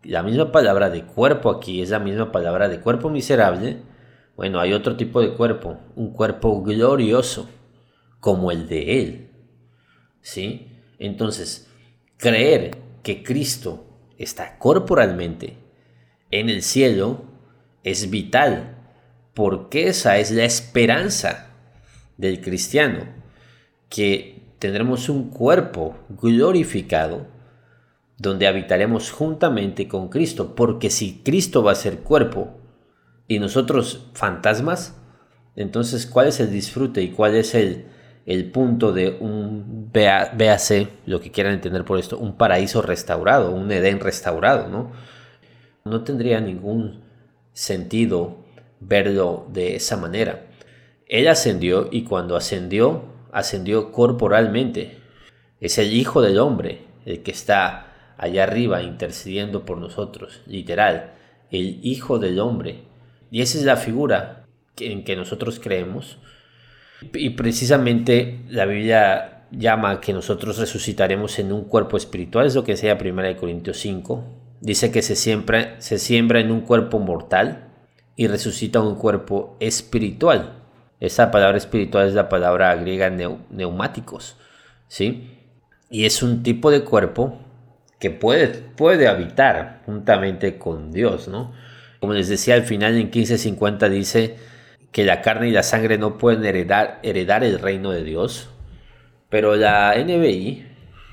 La 0.03 0.23
misma 0.23 0.53
palabra 0.53 0.91
de 0.91 1.05
cuerpo 1.07 1.49
aquí 1.49 1.81
es 1.81 1.89
la 1.89 1.99
misma 1.99 2.31
palabra 2.31 2.69
de 2.69 2.81
cuerpo 2.81 3.09
miserable. 3.09 3.83
Bueno, 4.41 4.59
hay 4.59 4.73
otro 4.73 4.97
tipo 4.97 5.21
de 5.21 5.35
cuerpo, 5.35 5.77
un 5.97 6.15
cuerpo 6.15 6.63
glorioso, 6.63 7.51
como 8.21 8.51
el 8.51 8.67
de 8.69 8.99
Él. 8.99 9.31
¿Sí? 10.23 10.79
Entonces, 10.99 11.71
creer 12.17 12.71
que 13.03 13.23
Cristo 13.23 13.85
está 14.17 14.57
corporalmente 14.57 15.59
en 16.31 16.49
el 16.49 16.63
cielo 16.63 17.23
es 17.85 18.09
vital, 18.09 18.79
porque 19.35 19.89
esa 19.89 20.17
es 20.17 20.31
la 20.31 20.45
esperanza 20.45 21.51
del 22.17 22.41
cristiano, 22.41 23.05
que 23.91 24.41
tendremos 24.59 25.11
un 25.11 25.29
cuerpo 25.29 25.99
glorificado 26.09 27.27
donde 28.17 28.47
habitaremos 28.47 29.11
juntamente 29.11 29.87
con 29.87 30.09
Cristo, 30.09 30.55
porque 30.55 30.89
si 30.89 31.21
Cristo 31.23 31.63
va 31.63 31.73
a 31.73 31.75
ser 31.75 31.99
cuerpo 31.99 32.60
y 33.31 33.39
nosotros 33.39 34.09
fantasmas, 34.13 35.01
entonces 35.55 36.05
¿cuál 36.05 36.27
es 36.27 36.41
el 36.41 36.51
disfrute 36.51 37.01
y 37.01 37.13
cuál 37.13 37.37
es 37.37 37.55
el, 37.55 37.85
el 38.27 38.51
punto 38.51 38.93
de 38.93 39.19
un, 39.21 39.93
véase 39.93 40.89
lo 41.07 41.21
que 41.21 41.31
quieran 41.31 41.55
entender 41.55 41.85
por 41.85 42.01
esto, 42.01 42.19
un 42.19 42.37
paraíso 42.37 42.83
restaurado, 42.83 43.53
un 43.53 43.71
Edén 43.71 44.01
restaurado, 44.01 44.69
¿no? 44.69 44.91
No 45.85 46.03
tendría 46.03 46.41
ningún 46.41 47.05
sentido 47.53 48.47
verlo 48.81 49.47
de 49.53 49.77
esa 49.77 49.97
manera. 49.97 50.47
Él 51.07 51.29
ascendió 51.29 51.89
y 51.89 52.03
cuando 52.03 52.35
ascendió, 52.35 53.05
ascendió 53.31 53.93
corporalmente. 53.93 54.99
Es 55.61 55.79
el 55.79 55.93
Hijo 55.93 56.21
del 56.21 56.41
Hombre 56.41 56.85
el 57.07 57.23
que 57.23 57.31
está 57.31 58.15
allá 58.19 58.43
arriba 58.43 58.83
intercediendo 58.83 59.65
por 59.65 59.79
nosotros, 59.79 60.43
literal, 60.47 61.15
el 61.53 61.79
Hijo 61.85 62.19
del 62.19 62.41
Hombre. 62.41 62.90
Y 63.31 63.43
esa 63.43 63.59
es 63.59 63.65
la 63.65 63.77
figura 63.77 64.47
en 64.79 65.05
que 65.05 65.17
nosotros 65.17 65.61
creemos. 65.61 66.19
Y 67.15 67.31
precisamente 67.31 68.41
la 68.49 68.67
Biblia 68.67 69.47
llama 69.51 70.01
que 70.01 70.13
nosotros 70.13 70.59
resucitaremos 70.59 71.39
en 71.39 71.53
un 71.53 71.65
cuerpo 71.65 71.97
espiritual, 71.97 72.47
es 72.47 72.55
lo 72.55 72.65
que 72.65 72.77
sea 72.77 72.99
1 73.01 73.37
Corintios 73.37 73.79
5. 73.79 74.25
Dice 74.61 74.93
que 74.93 75.03
se 75.03 75.17
siembra, 75.17 75.81
se 75.81 75.99
siembra 75.99 76.41
en 76.41 76.51
un 76.51 76.61
cuerpo 76.61 76.99
mortal 76.99 77.69
y 78.17 78.27
resucita 78.27 78.81
un 78.81 78.97
cuerpo 78.97 79.57
espiritual. 79.61 80.61
Esa 81.01 81.31
palabra 81.31 81.57
espiritual 81.57 82.09
es 82.09 82.15
la 82.15 82.29
palabra 82.29 82.75
griega 82.77 83.09
neumáticos, 83.09 84.37
¿sí? 84.89 85.39
Y 85.89 86.05
es 86.05 86.23
un 86.23 86.43
tipo 86.43 86.71
de 86.71 86.83
cuerpo 86.83 87.39
que 87.99 88.11
puede, 88.11 88.49
puede 88.49 89.09
habitar 89.09 89.83
juntamente 89.87 90.59
con 90.59 90.93
Dios, 90.93 91.27
¿no? 91.29 91.53
Como 92.01 92.15
les 92.15 92.29
decía 92.29 92.55
al 92.55 92.63
final 92.63 92.93
en 92.97 93.11
1550 93.11 93.89
dice 93.89 94.37
que 94.91 95.05
la 95.05 95.21
carne 95.21 95.49
y 95.49 95.53
la 95.53 95.63
sangre 95.63 95.99
no 95.99 96.19
pueden 96.19 96.45
heredar, 96.45 96.99
el 97.03 97.59
reino 97.61 97.93
de 97.93 98.03
Dios, 98.03 98.49
pero 99.29 99.55
la 99.55 99.95
NBI, 99.97 100.67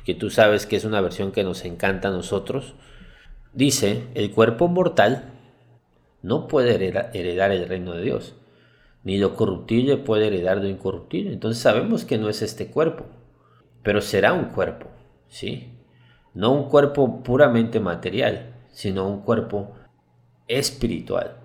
que 0.06 0.16
tú 0.16 0.30
sabes 0.30 0.66
que 0.66 0.78
es 0.78 0.86
una 0.86 1.02
versión 1.02 1.32
que 1.32 1.44
nos 1.44 1.66
encanta 1.66 2.08
a 2.08 2.12
nosotros, 2.12 2.74
dice 3.54 4.06
el 4.16 4.32
cuerpo 4.32 4.68
mortal 4.68 5.34
no 6.24 6.48
puede 6.48 6.76
heredar 7.14 7.52
el 7.52 7.68
reino 7.68 7.94
de 7.94 8.02
Dios, 8.02 8.36
ni 9.04 9.18
lo 9.18 9.36
corruptible 9.36 9.98
puede 9.98 10.28
heredar 10.28 10.58
lo 10.58 10.68
incorruptible. 10.68 11.34
Entonces 11.34 11.62
sabemos 11.62 12.06
que 12.06 12.18
no 12.18 12.30
es 12.30 12.42
este 12.42 12.68
cuerpo, 12.68 13.06
pero 13.84 14.02
será 14.02 14.34
un 14.34 14.46
cuerpo, 14.46 14.88
¿sí? 15.28 15.78
no 16.38 16.52
un 16.52 16.70
cuerpo 16.70 17.24
puramente 17.24 17.80
material, 17.80 18.54
sino 18.72 19.08
un 19.08 19.22
cuerpo 19.22 19.74
espiritual. 20.48 21.38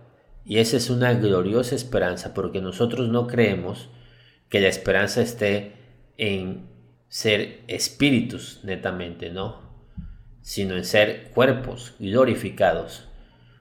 Y 0.45 0.59
esa 0.59 0.77
es 0.77 0.91
una 0.91 1.15
gloriosa 1.15 1.75
esperanza, 1.75 2.35
porque 2.35 2.61
nosotros 2.61 3.09
no 3.09 3.27
creemos 3.27 3.91
que 4.49 4.61
la 4.61 4.69
esperanza 4.69 5.23
esté 5.23 5.73
en 6.19 6.69
ser 7.09 7.63
espíritus 7.69 8.61
netamente, 8.65 9.31
no, 9.31 9.61
sino 10.43 10.77
en 10.77 10.85
ser 10.85 11.31
cuerpos 11.31 11.95
glorificados, 11.99 13.09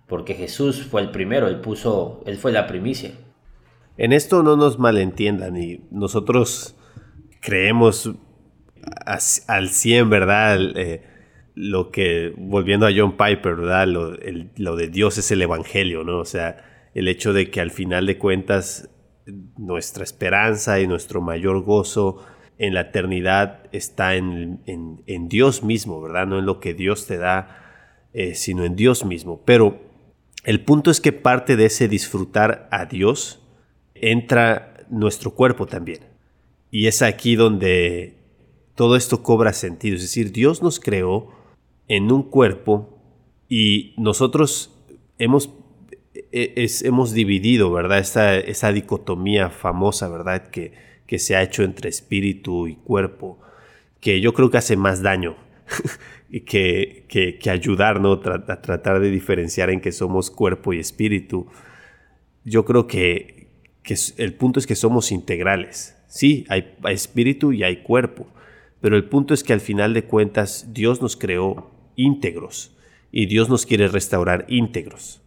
porque 0.07 0.33
Jesús 0.33 0.83
fue 0.83 1.01
el 1.01 1.11
primero, 1.11 1.47
él 1.47 1.61
puso, 1.61 2.23
él 2.25 2.37
fue 2.37 2.51
la 2.51 2.67
primicia. 2.67 3.11
En 3.97 4.13
esto 4.13 4.41
no 4.41 4.55
nos 4.55 4.79
malentiendan 4.79 5.57
y 5.57 5.81
nosotros 5.91 6.75
creemos 7.39 8.11
al 9.47 9.69
100, 9.69 10.09
¿verdad? 10.09 10.59
Eh, 10.75 11.03
lo 11.63 11.91
que, 11.91 12.33
volviendo 12.37 12.87
a 12.87 12.91
John 12.91 13.17
Piper, 13.17 13.55
¿verdad? 13.55 13.87
Lo, 13.87 14.75
de 14.75 14.87
Dios 14.87 15.19
es 15.19 15.29
el 15.29 15.43
Evangelio, 15.43 16.03
¿no? 16.03 16.17
O 16.17 16.25
sea, 16.25 16.89
el 16.95 17.07
hecho 17.07 17.33
de 17.33 17.51
que 17.51 17.61
al 17.61 17.69
final 17.69 18.07
de 18.07 18.17
cuentas 18.17 18.89
nuestra 19.57 20.03
esperanza 20.03 20.79
y 20.79 20.87
nuestro 20.87 21.21
mayor 21.21 21.61
gozo 21.61 22.25
en 22.57 22.73
la 22.73 22.81
eternidad 22.81 23.69
está 23.73 24.15
en, 24.15 24.63
en, 24.65 25.29
Dios 25.29 25.61
mismo, 25.61 26.01
¿verdad? 26.01 26.25
No 26.25 26.39
en 26.39 26.47
lo 26.47 26.59
que 26.59 26.73
Dios 26.73 27.05
te 27.05 27.19
da, 27.19 28.07
eh, 28.11 28.33
sino 28.33 28.65
en 28.65 28.75
Dios 28.75 29.05
mismo. 29.05 29.43
Pero 29.45 29.83
el 30.43 30.61
punto 30.61 30.89
es 30.89 30.99
que 30.99 31.11
parte 31.11 31.57
de 31.57 31.65
ese 31.67 31.87
disfrutar 31.87 32.69
a 32.71 32.85
Dios 32.85 33.39
entra 33.93 34.83
nuestro 34.89 35.35
cuerpo 35.35 35.67
también. 35.67 35.99
Y 36.71 36.87
es 36.87 37.03
aquí 37.03 37.35
donde 37.35 38.17
todo 38.73 38.95
esto 38.95 39.21
cobra 39.21 39.53
sentido. 39.53 39.97
Es 39.97 40.01
decir, 40.01 40.31
Dios 40.31 40.63
nos 40.63 40.79
creó 40.79 41.39
en 41.91 42.09
un 42.09 42.23
cuerpo 42.23 42.97
y 43.49 43.93
nosotros 43.97 44.81
hemos, 45.19 45.53
e, 46.31 46.65
hemos 46.83 47.11
dividido, 47.11 47.69
¿verdad? 47.69 47.99
Esa, 47.99 48.37
esa 48.37 48.71
dicotomía 48.71 49.49
famosa, 49.49 50.07
¿verdad? 50.07 50.47
Que, 50.51 50.71
que 51.05 51.19
se 51.19 51.35
ha 51.35 51.43
hecho 51.43 51.63
entre 51.63 51.89
espíritu 51.89 52.69
y 52.69 52.75
cuerpo, 52.77 53.39
que 53.99 54.21
yo 54.21 54.33
creo 54.33 54.49
que 54.49 54.57
hace 54.57 54.77
más 54.77 55.01
daño 55.01 55.35
que, 56.45 57.03
que, 57.09 57.37
que 57.37 57.49
ayudar 57.49 57.99
a 58.01 58.61
tratar 58.61 59.01
de 59.01 59.11
diferenciar 59.11 59.69
en 59.69 59.81
que 59.81 59.91
somos 59.91 60.31
cuerpo 60.31 60.71
y 60.71 60.79
espíritu. 60.79 61.47
Yo 62.45 62.63
creo 62.63 62.87
que, 62.87 63.49
que 63.83 63.97
el 64.15 64.33
punto 64.35 64.61
es 64.61 64.65
que 64.65 64.77
somos 64.77 65.11
integrales. 65.11 65.97
Sí, 66.07 66.45
hay 66.47 66.73
espíritu 66.85 67.51
y 67.51 67.63
hay 67.63 67.83
cuerpo, 67.83 68.27
pero 68.79 68.95
el 68.95 69.09
punto 69.09 69.33
es 69.33 69.43
que 69.43 69.51
al 69.51 69.59
final 69.59 69.93
de 69.93 70.05
cuentas 70.05 70.67
Dios 70.71 71.01
nos 71.01 71.17
creó 71.17 71.70
íntegros 71.95 72.75
y 73.11 73.25
Dios 73.25 73.49
nos 73.49 73.65
quiere 73.65 73.87
restaurar 73.87 74.45
íntegros. 74.47 75.21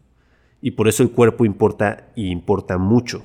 Y 0.61 0.73
por 0.73 0.89
eso 0.89 1.03
el 1.03 1.11
cuerpo 1.11 1.45
importa 1.45 2.09
y 2.17 2.31
importa 2.31 2.79
mucho. 2.79 3.23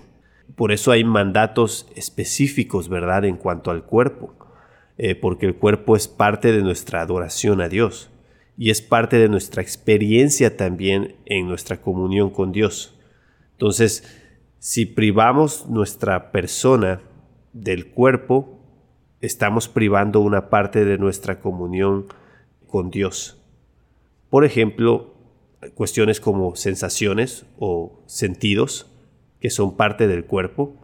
Por 0.56 0.72
eso 0.72 0.92
hay 0.92 1.04
mandatos 1.04 1.88
específicos, 1.96 2.90
¿verdad?, 2.90 3.24
en 3.26 3.38
cuanto 3.38 3.72
al 3.72 3.84
cuerpo. 3.84 4.36
eh, 5.02 5.16
porque 5.16 5.46
el 5.46 5.56
cuerpo 5.56 5.96
es 5.96 6.10
parte 6.10 6.52
de 6.52 6.62
nuestra 6.62 7.02
adoración 7.02 7.62
a 7.62 7.70
Dios 7.70 8.10
y 8.58 8.70
es 8.70 8.82
parte 8.82 9.18
de 9.18 9.30
nuestra 9.30 9.62
experiencia 9.62 10.58
también 10.58 11.16
en 11.26 11.48
nuestra 11.48 11.80
comunión 11.82 12.30
con 12.30 12.52
Dios. 12.52 13.00
Entonces, 13.54 14.04
si 14.60 14.86
privamos 14.86 15.68
nuestra 15.70 16.34
persona 16.34 17.00
del 17.54 17.88
cuerpo, 17.92 18.60
estamos 19.22 19.70
privando 19.70 20.20
una 20.20 20.50
parte 20.50 20.84
de 20.84 20.98
nuestra 20.98 21.40
comunión 21.40 22.08
con 22.70 22.90
Dios. 22.92 23.38
Por 24.30 24.46
ejemplo, 24.46 25.14
cuestiones 25.74 26.20
como 26.20 26.56
sensaciones 26.56 27.46
o 27.58 28.02
sentidos, 28.06 28.88
que 29.40 29.50
son 29.50 29.76
parte 29.76 30.08
del 30.08 30.26
cuerpo, 30.26 30.76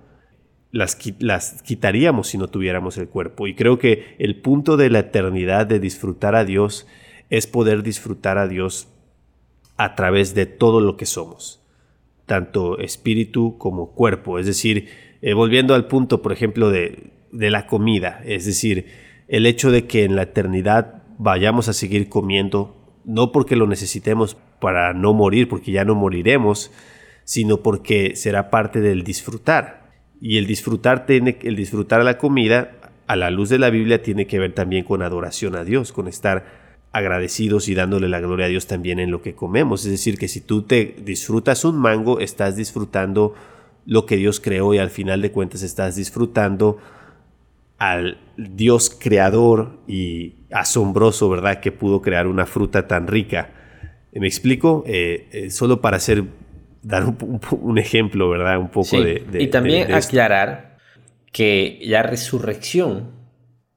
las, 0.71 0.97
las, 1.19 1.61
quitaríamos 1.61 2.27
si 2.27 2.37
no 2.37 2.47
tuviéramos 2.47 2.97
el 2.97 3.07
cuerpo. 3.07 3.47
Y 3.47 3.55
creo 3.55 3.79
que 3.79 4.15
el 4.19 4.41
punto 4.41 4.75
de 4.77 4.89
la 4.89 4.99
eternidad 4.99 5.67
de 5.67 5.79
disfrutar 5.79 6.35
a 6.35 6.43
Dios 6.43 6.87
es 7.29 7.47
poder 7.47 7.83
disfrutar 7.83 8.37
a 8.37 8.47
Dios 8.47 8.89
a 9.77 9.95
través 9.95 10.35
de 10.35 10.45
todo 10.45 10.81
lo 10.81 10.97
que 10.97 11.05
somos, 11.05 11.61
tanto 12.25 12.79
espíritu 12.79 13.57
como 13.57 13.91
cuerpo. 13.91 14.39
Es 14.39 14.45
decir, 14.45 14.89
eh, 15.21 15.33
volviendo 15.33 15.75
al 15.75 15.87
punto, 15.87 16.21
por 16.21 16.31
ejemplo, 16.31 16.69
de, 16.69 17.11
de 17.31 17.49
la 17.49 17.67
comida, 17.67 18.21
es 18.25 18.45
decir, 18.45 18.87
el 19.27 19.45
hecho 19.45 19.71
de 19.71 19.85
que 19.85 20.03
en 20.03 20.15
la 20.15 20.23
eternidad 20.23 21.03
vayamos 21.17 21.67
a 21.69 21.73
seguir 21.73 22.09
comiendo, 22.09 22.75
no 23.05 23.31
porque 23.31 23.55
lo 23.55 23.67
necesitemos 23.67 24.37
para 24.59 24.93
no 24.93 25.13
morir, 25.13 25.47
porque 25.47 25.71
ya 25.71 25.85
no 25.85 25.95
moriremos, 25.95 26.71
sino 27.23 27.61
porque 27.61 28.15
será 28.15 28.49
parte 28.49 28.81
del 28.81 29.03
disfrutar. 29.03 29.91
Y 30.21 30.37
el 30.37 30.47
disfrutar 30.47 31.05
tiene, 31.05 31.37
el 31.43 31.55
disfrutar 31.55 32.03
la 32.03 32.17
comida, 32.17 32.71
a 33.07 33.15
la 33.15 33.29
luz 33.29 33.49
de 33.49 33.59
la 33.59 33.69
Biblia, 33.69 34.01
tiene 34.01 34.25
que 34.25 34.39
ver 34.39 34.53
también 34.53 34.83
con 34.83 35.01
adoración 35.01 35.55
a 35.55 35.63
Dios, 35.63 35.91
con 35.91 36.07
estar 36.07 36.65
agradecidos 36.91 37.67
y 37.67 37.75
dándole 37.75 38.07
la 38.07 38.21
gloria 38.21 38.45
a 38.45 38.49
Dios 38.49 38.67
también 38.67 38.99
en 38.99 39.11
lo 39.11 39.21
que 39.21 39.35
comemos. 39.35 39.85
Es 39.85 39.91
decir, 39.91 40.17
que 40.17 40.27
si 40.27 40.41
tú 40.41 40.63
te 40.63 40.95
disfrutas 41.03 41.65
un 41.65 41.77
mango, 41.77 42.19
estás 42.19 42.55
disfrutando 42.55 43.35
lo 43.85 44.05
que 44.05 44.15
Dios 44.15 44.39
creó 44.39 44.73
y 44.73 44.79
al 44.79 44.89
final 44.89 45.21
de 45.21 45.31
cuentas 45.31 45.61
estás 45.61 45.95
disfrutando 45.95 46.77
al 47.77 48.17
Dios 48.37 48.89
creador 48.89 49.79
y 49.87 50.35
asombroso, 50.51 51.29
¿verdad? 51.29 51.59
Que 51.59 51.71
pudo 51.71 52.01
crear 52.01 52.27
una 52.27 52.45
fruta 52.45 52.87
tan 52.87 53.07
rica. 53.07 53.51
¿Me 54.13 54.27
explico? 54.27 54.83
Eh, 54.87 55.27
eh, 55.31 55.49
solo 55.49 55.81
para 55.81 55.97
hacer, 55.97 56.23
dar 56.81 57.05
un, 57.05 57.77
ejemplo, 57.77 58.29
¿verdad? 58.29 58.57
Un 58.59 58.69
poco 58.69 59.01
de, 59.01 59.25
Y 59.39 59.47
también 59.47 59.93
aclarar 59.93 60.77
que 61.33 61.79
la 61.83 62.01
resurrección, 62.01 63.11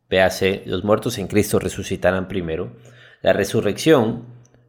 véase, 0.08 0.62
los 0.64 0.84
muertos 0.84 1.18
en 1.18 1.26
Cristo 1.26 1.58
resucitarán 1.58 2.28
primero, 2.28 2.76
la 3.20 3.32
resurrección 3.32 4.26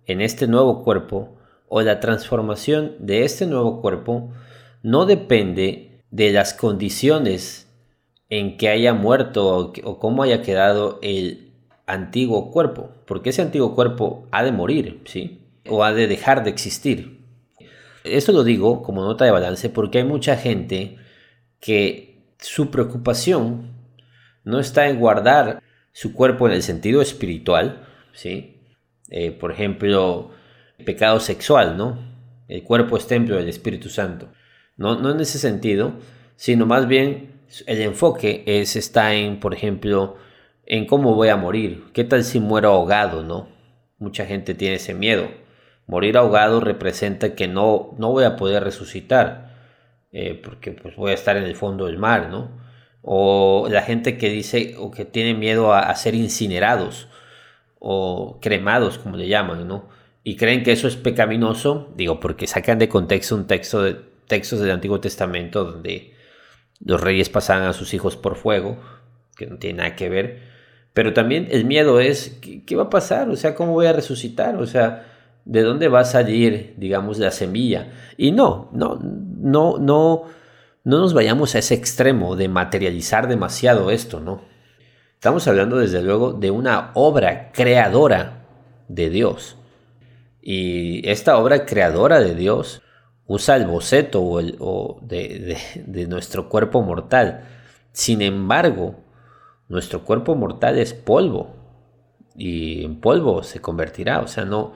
en 0.07 0.21
este 0.21 0.47
nuevo 0.47 0.83
cuerpo 0.83 1.37
o 1.67 1.83
la 1.83 1.99
transformación 1.99 2.95
de 2.99 3.23
este 3.23 3.45
nuevo 3.45 3.79
cuerpo 3.79 4.33
no 4.81 5.05
depende 5.05 6.03
de 6.09 6.31
las 6.31 6.55
condiciones 6.55 7.68
en 8.29 8.57
que 8.57 8.69
haya 8.69 8.93
muerto 8.93 9.73
o, 9.83 9.99
cómo 9.99 10.23
haya 10.23 10.41
quedado 10.41 10.99
el 11.01 11.51
antiguo 11.87 12.51
cuerpo, 12.51 12.91
porque 13.05 13.31
ese 13.31 13.41
antiguo 13.41 13.73
cuerpo 13.73 14.27
ha 14.31 14.43
de 14.43 14.51
morir, 14.51 15.01
¿sí? 15.05 15.41
O 15.67 15.83
ha 15.83 15.93
de 15.93 16.07
dejar 16.07 16.43
de 16.43 16.51
existir. 16.51 17.19
Esto 18.03 18.31
lo 18.31 18.43
digo 18.43 18.83
como 18.83 19.03
nota 19.03 19.25
de 19.25 19.31
balance 19.31 19.69
porque 19.69 19.97
hay 19.99 20.03
mucha 20.03 20.37
gente 20.37 20.97
que 21.59 22.21
su 22.39 22.69
preocupación 22.69 23.73
no 24.43 24.59
está 24.59 24.87
en 24.87 24.99
guardar 24.99 25.61
su 25.91 26.13
cuerpo 26.13 26.47
en 26.47 26.53
el 26.53 26.63
sentido 26.63 27.01
espiritual, 27.01 27.85
¿sí? 28.13 28.61
Eh, 29.09 29.31
por 29.31 29.51
ejemplo, 29.51 30.31
pecado 30.85 31.19
sexual, 31.19 31.77
¿no? 31.77 31.97
El 32.47 32.63
cuerpo 32.63 32.95
es 32.97 33.07
templo 33.07 33.35
del 33.35 33.49
Espíritu 33.49 33.89
Santo. 33.89 34.29
No, 34.77 34.99
no 34.99 35.11
en 35.11 35.19
ese 35.19 35.39
sentido, 35.39 35.93
sino 36.35 36.65
más 36.65 36.87
bien 36.87 37.38
el 37.65 37.81
enfoque 37.81 38.43
es, 38.45 38.75
está 38.75 39.13
en, 39.13 39.39
por 39.39 39.53
ejemplo, 39.53 40.17
en 40.65 40.85
cómo 40.85 41.15
voy 41.15 41.29
a 41.29 41.37
morir. 41.37 41.85
¿Qué 41.93 42.03
tal 42.03 42.23
si 42.23 42.39
muero 42.39 42.69
ahogado, 42.69 43.23
no? 43.23 43.47
Mucha 43.97 44.25
gente 44.25 44.53
tiene 44.53 44.75
ese 44.75 44.93
miedo. 44.93 45.27
Morir 45.87 46.17
ahogado 46.17 46.59
representa 46.59 47.35
que 47.35 47.47
no, 47.47 47.95
no 47.97 48.11
voy 48.11 48.23
a 48.23 48.35
poder 48.35 48.63
resucitar, 48.63 49.55
eh, 50.11 50.39
porque 50.43 50.71
pues 50.71 50.95
voy 50.95 51.11
a 51.11 51.15
estar 51.15 51.37
en 51.37 51.43
el 51.43 51.55
fondo 51.55 51.87
del 51.87 51.97
mar, 51.97 52.29
¿no? 52.29 52.51
O 53.01 53.67
la 53.69 53.81
gente 53.81 54.17
que 54.17 54.29
dice 54.29 54.75
o 54.77 54.91
que 54.91 55.05
tiene 55.05 55.33
miedo 55.33 55.73
a 55.73 55.93
ser 55.95 56.15
incinerados 56.15 57.07
o 57.79 58.39
cremados, 58.41 58.99
como 58.99 59.17
le 59.17 59.27
llaman, 59.27 59.67
¿no? 59.67 59.89
Y 60.23 60.35
creen 60.35 60.63
que 60.63 60.73
eso 60.73 60.87
es 60.87 60.95
pecaminoso, 60.95 61.91
digo, 61.95 62.19
porque 62.19 62.45
sacan 62.45 62.77
de 62.77 62.89
contexto 62.89 63.35
un 63.35 63.47
texto 63.47 63.81
de 63.81 63.95
textos 64.27 64.59
del 64.59 64.71
Antiguo 64.71 64.99
Testamento 64.99 65.63
donde 65.65 66.13
los 66.83 67.01
reyes 67.01 67.29
pasaban 67.29 67.67
a 67.67 67.73
sus 67.73 67.93
hijos 67.93 68.15
por 68.15 68.35
fuego, 68.35 68.77
que 69.35 69.45
no 69.45 69.57
tiene 69.57 69.79
nada 69.79 69.95
que 69.95 70.09
ver. 70.09 70.39
Pero 70.93 71.13
también 71.13 71.47
el 71.51 71.65
miedo 71.65 71.99
es, 71.99 72.39
¿qué, 72.41 72.75
va 72.75 72.83
a 72.83 72.89
pasar? 72.89 73.29
O 73.29 73.35
sea, 73.35 73.55
¿cómo 73.55 73.73
voy 73.73 73.85
a 73.85 73.93
resucitar? 73.93 74.55
O 74.57 74.65
sea, 74.65 75.05
¿de 75.45 75.61
dónde 75.61 75.87
va 75.87 76.01
a 76.01 76.05
salir, 76.05 76.73
digamos, 76.77 77.19
la 77.19 77.31
semilla? 77.31 77.91
Y 78.17 78.31
no, 78.31 78.69
no, 78.73 78.99
no, 79.01 79.77
no, 79.77 80.23
no 80.83 80.99
nos 80.99 81.13
vayamos 81.13 81.55
a 81.55 81.59
ese 81.59 81.75
extremo 81.75 82.35
de 82.35 82.49
materializar 82.49 83.27
demasiado 83.27 83.91
esto, 83.91 84.19
¿no? 84.19 84.41
Estamos 85.13 85.47
hablando 85.47 85.77
desde 85.77 86.01
luego 86.01 86.31
de 86.33 86.49
una 86.49 86.91
obra 86.93 87.51
creadora 87.51 88.45
de 88.87 89.09
Dios. 89.09 89.57
Y 90.41 91.07
esta 91.09 91.37
obra 91.37 91.65
creadora 91.65 92.19
de 92.21 92.35
Dios 92.35 92.81
usa 93.29 93.55
el 93.55 93.67
boceto 93.67 94.21
o 94.23 94.99
de, 95.01 95.57
de 95.85 96.07
nuestro 96.07 96.49
cuerpo 96.49 96.81
mortal. 96.81 97.45
Sin 97.91 98.23
embargo, 98.23 98.95
nuestro 99.67 100.03
cuerpo 100.03 100.35
mortal 100.35 100.79
es 100.79 100.95
polvo 100.95 101.55
y 102.35 102.83
en 102.83 102.99
polvo 102.99 103.43
se 103.43 103.61
convertirá. 103.61 104.19
O 104.19 104.27
sea, 104.27 104.43
no... 104.45 104.73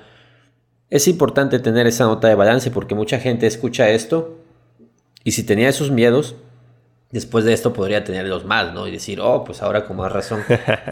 Es 0.89 1.07
importante 1.07 1.57
tener 1.57 1.87
esa 1.87 2.05
nota 2.05 2.27
de 2.27 2.35
balance 2.35 2.69
porque 2.69 2.93
mucha 2.93 3.19
gente 3.19 3.47
escucha 3.47 3.89
esto 3.89 4.37
y 5.23 5.31
si 5.31 5.43
tenía 5.43 5.67
esos 5.67 5.89
miedos, 5.89 6.35
después 7.11 7.45
de 7.45 7.53
esto 7.53 7.73
podría 7.73 8.03
tenerlos 8.03 8.45
más, 8.45 8.71
¿no? 8.75 8.87
Y 8.87 8.91
decir, 8.91 9.19
oh, 9.19 9.43
pues 9.43 9.63
ahora 9.63 9.85
con 9.85 9.97
más 9.97 10.11
razón 10.11 10.43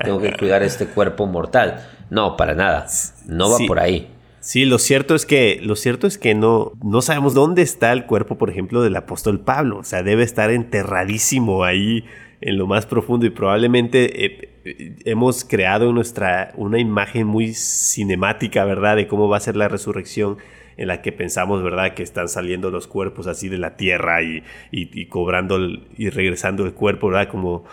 tengo 0.03 0.19
que 0.19 0.35
cuidar 0.35 0.63
este 0.63 0.87
cuerpo 0.87 1.27
mortal. 1.27 1.87
No, 2.09 2.35
para 2.37 2.55
nada. 2.55 2.87
No 3.27 3.51
va 3.51 3.57
por 3.67 3.79
ahí. 3.79 4.09
Sí, 4.41 4.65
lo 4.65 4.79
cierto 4.79 5.13
es 5.13 5.27
que, 5.27 5.59
lo 5.61 5.75
cierto 5.75 6.07
es 6.07 6.17
que 6.17 6.33
no, 6.33 6.71
no 6.83 7.03
sabemos 7.03 7.35
dónde 7.35 7.61
está 7.61 7.93
el 7.93 8.07
cuerpo, 8.07 8.39
por 8.39 8.49
ejemplo, 8.49 8.81
del 8.81 8.95
apóstol 8.95 9.39
Pablo. 9.41 9.77
O 9.77 9.83
sea, 9.83 10.01
debe 10.01 10.23
estar 10.23 10.49
enterradísimo 10.49 11.63
ahí 11.63 12.05
en 12.41 12.57
lo 12.57 12.65
más 12.65 12.87
profundo 12.87 13.27
y 13.27 13.29
probablemente 13.29 14.25
eh, 14.25 14.97
hemos 15.05 15.45
creado 15.45 15.93
nuestra, 15.93 16.53
una 16.55 16.79
imagen 16.79 17.27
muy 17.27 17.53
cinemática, 17.53 18.65
¿verdad? 18.65 18.95
De 18.95 19.07
cómo 19.07 19.29
va 19.29 19.37
a 19.37 19.41
ser 19.41 19.55
la 19.55 19.67
resurrección 19.67 20.37
en 20.75 20.87
la 20.87 21.03
que 21.03 21.11
pensamos, 21.11 21.61
¿verdad?, 21.61 21.93
que 21.93 22.01
están 22.01 22.27
saliendo 22.27 22.71
los 22.71 22.87
cuerpos 22.87 23.27
así 23.27 23.47
de 23.47 23.59
la 23.59 23.77
tierra 23.77 24.23
y, 24.23 24.43
y, 24.71 25.05
cobrando 25.05 25.59
y 25.95 26.09
regresando 26.09 26.65
el 26.65 26.73
cuerpo, 26.73 27.09
¿verdad? 27.09 27.29
Como 27.29 27.63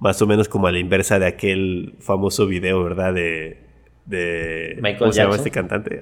más 0.00 0.20
o 0.22 0.26
menos 0.26 0.48
como 0.48 0.66
a 0.66 0.72
la 0.72 0.80
inversa 0.80 1.20
de 1.20 1.26
aquel 1.26 1.94
famoso 2.00 2.48
video, 2.48 2.82
¿verdad? 2.82 3.14
De, 3.14 3.69
de 4.10 4.74
Michael 4.76 4.98
¿cómo 4.98 5.12
se 5.12 5.22
llama 5.22 5.36
este 5.36 5.50
cantante? 5.50 6.00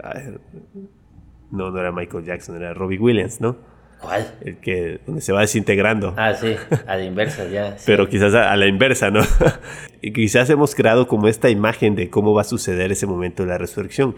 no, 1.51 1.71
no 1.71 1.79
era 1.79 1.93
Michael 1.93 2.25
Jackson, 2.25 2.57
era 2.57 2.75
Robbie 2.75 2.99
Williams, 2.99 3.41
¿no? 3.41 3.57
¿Cuál? 4.01 4.35
El 4.43 4.59
que 4.59 5.01
donde 5.07 5.21
se 5.21 5.33
va 5.33 5.41
desintegrando. 5.41 6.15
Ah, 6.17 6.35
sí, 6.35 6.55
a 6.87 6.97
la 6.97 7.05
inversa 7.05 7.49
ya. 7.49 7.77
Pero 7.87 8.09
quizás 8.09 8.33
a, 8.35 8.53
a, 8.53 8.57
la 8.57 8.67
inversa, 8.67 9.11
¿no? 9.11 9.23
y 10.03 10.13
quizás 10.13 10.49
hemos 10.51 10.75
creado 10.75 11.09
como 11.09 11.29
esta 11.29 11.51
imagen 11.51 11.97
de 11.97 12.09
cómo 12.09 12.33
va 12.33 12.43
a 12.43 12.45
suceder 12.45 12.93
ese 12.93 13.07
momento 13.07 13.43
de 13.43 13.49
la 13.51 13.59
resurrección 13.59 14.15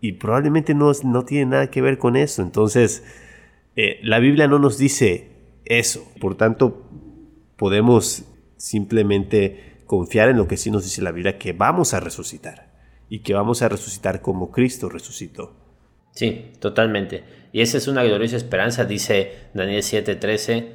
y 0.00 0.12
probablemente 0.12 0.74
no, 0.74 0.92
no 1.04 1.24
tiene 1.24 1.46
nada 1.46 1.70
que 1.70 1.80
ver 1.80 1.96
con 1.96 2.16
eso. 2.16 2.42
Entonces, 2.42 3.04
eh, 3.76 4.00
la 4.02 4.18
Biblia 4.18 4.48
no 4.48 4.58
nos 4.58 4.76
dice 4.76 5.30
eso. 5.64 6.04
Por 6.20 6.36
tanto, 6.36 6.90
podemos 7.56 8.24
simplemente 8.56 9.78
confiar 9.86 10.28
en 10.28 10.36
lo 10.36 10.48
que 10.48 10.56
sí 10.56 10.70
nos 10.70 10.84
dice 10.84 11.02
la 11.02 11.12
Biblia, 11.12 11.38
que 11.38 11.52
vamos 11.52 11.94
a 11.94 12.00
resucitar 12.00 12.71
y 13.12 13.18
que 13.18 13.34
vamos 13.34 13.60
a 13.60 13.68
resucitar 13.68 14.22
como 14.22 14.50
Cristo 14.50 14.88
resucitó. 14.88 15.52
Sí, 16.12 16.52
totalmente. 16.60 17.24
Y 17.52 17.60
esa 17.60 17.76
es 17.76 17.86
una 17.86 18.02
gloriosa 18.02 18.38
esperanza, 18.38 18.86
dice 18.86 19.50
Daniel 19.52 19.82
7:13. 19.82 20.72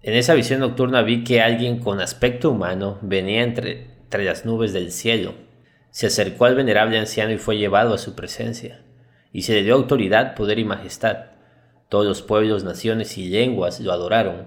En 0.00 0.14
esa 0.14 0.34
visión 0.34 0.60
nocturna 0.60 1.02
vi 1.02 1.24
que 1.24 1.40
alguien 1.40 1.80
con 1.80 2.00
aspecto 2.00 2.52
humano 2.52 3.00
venía 3.02 3.42
entre, 3.42 3.96
entre 4.04 4.24
las 4.24 4.44
nubes 4.44 4.72
del 4.72 4.92
cielo 4.92 5.34
se 5.90 6.06
acercó 6.06 6.44
al 6.44 6.54
venerable 6.54 7.00
anciano 7.00 7.32
y 7.32 7.38
fue 7.38 7.58
llevado 7.58 7.94
a 7.94 7.98
su 7.98 8.14
presencia, 8.14 8.84
y 9.32 9.42
se 9.42 9.54
le 9.54 9.64
dio 9.64 9.74
autoridad, 9.74 10.36
poder 10.36 10.60
y 10.60 10.64
majestad. 10.64 11.30
Todos 11.88 12.06
los 12.06 12.22
pueblos, 12.22 12.62
naciones 12.62 13.18
y 13.18 13.28
lenguas 13.28 13.80
lo 13.80 13.90
adoraron. 13.90 14.46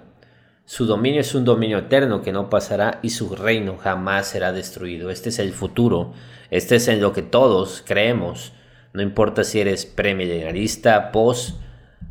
Su 0.70 0.86
dominio 0.86 1.22
es 1.22 1.34
un 1.34 1.46
dominio 1.46 1.80
eterno 1.80 2.22
que 2.22 2.32
no 2.32 2.48
pasará 2.48 3.00
y 3.02 3.10
su 3.10 3.36
reino 3.36 3.76
jamás 3.78 4.28
será 4.28 4.52
destruido. 4.52 5.10
Este 5.10 5.30
es 5.30 5.40
el 5.40 5.52
futuro. 5.52 6.14
Este 6.52 6.76
es 6.76 6.88
en 6.88 7.02
lo 7.02 7.12
que 7.12 7.24
todos 7.24 7.84
creemos. 7.84 8.54
No 8.94 9.02
importa 9.02 9.44
si 9.44 9.60
eres 9.60 9.88
premilenarista, 9.88 11.12
post, 11.12 11.60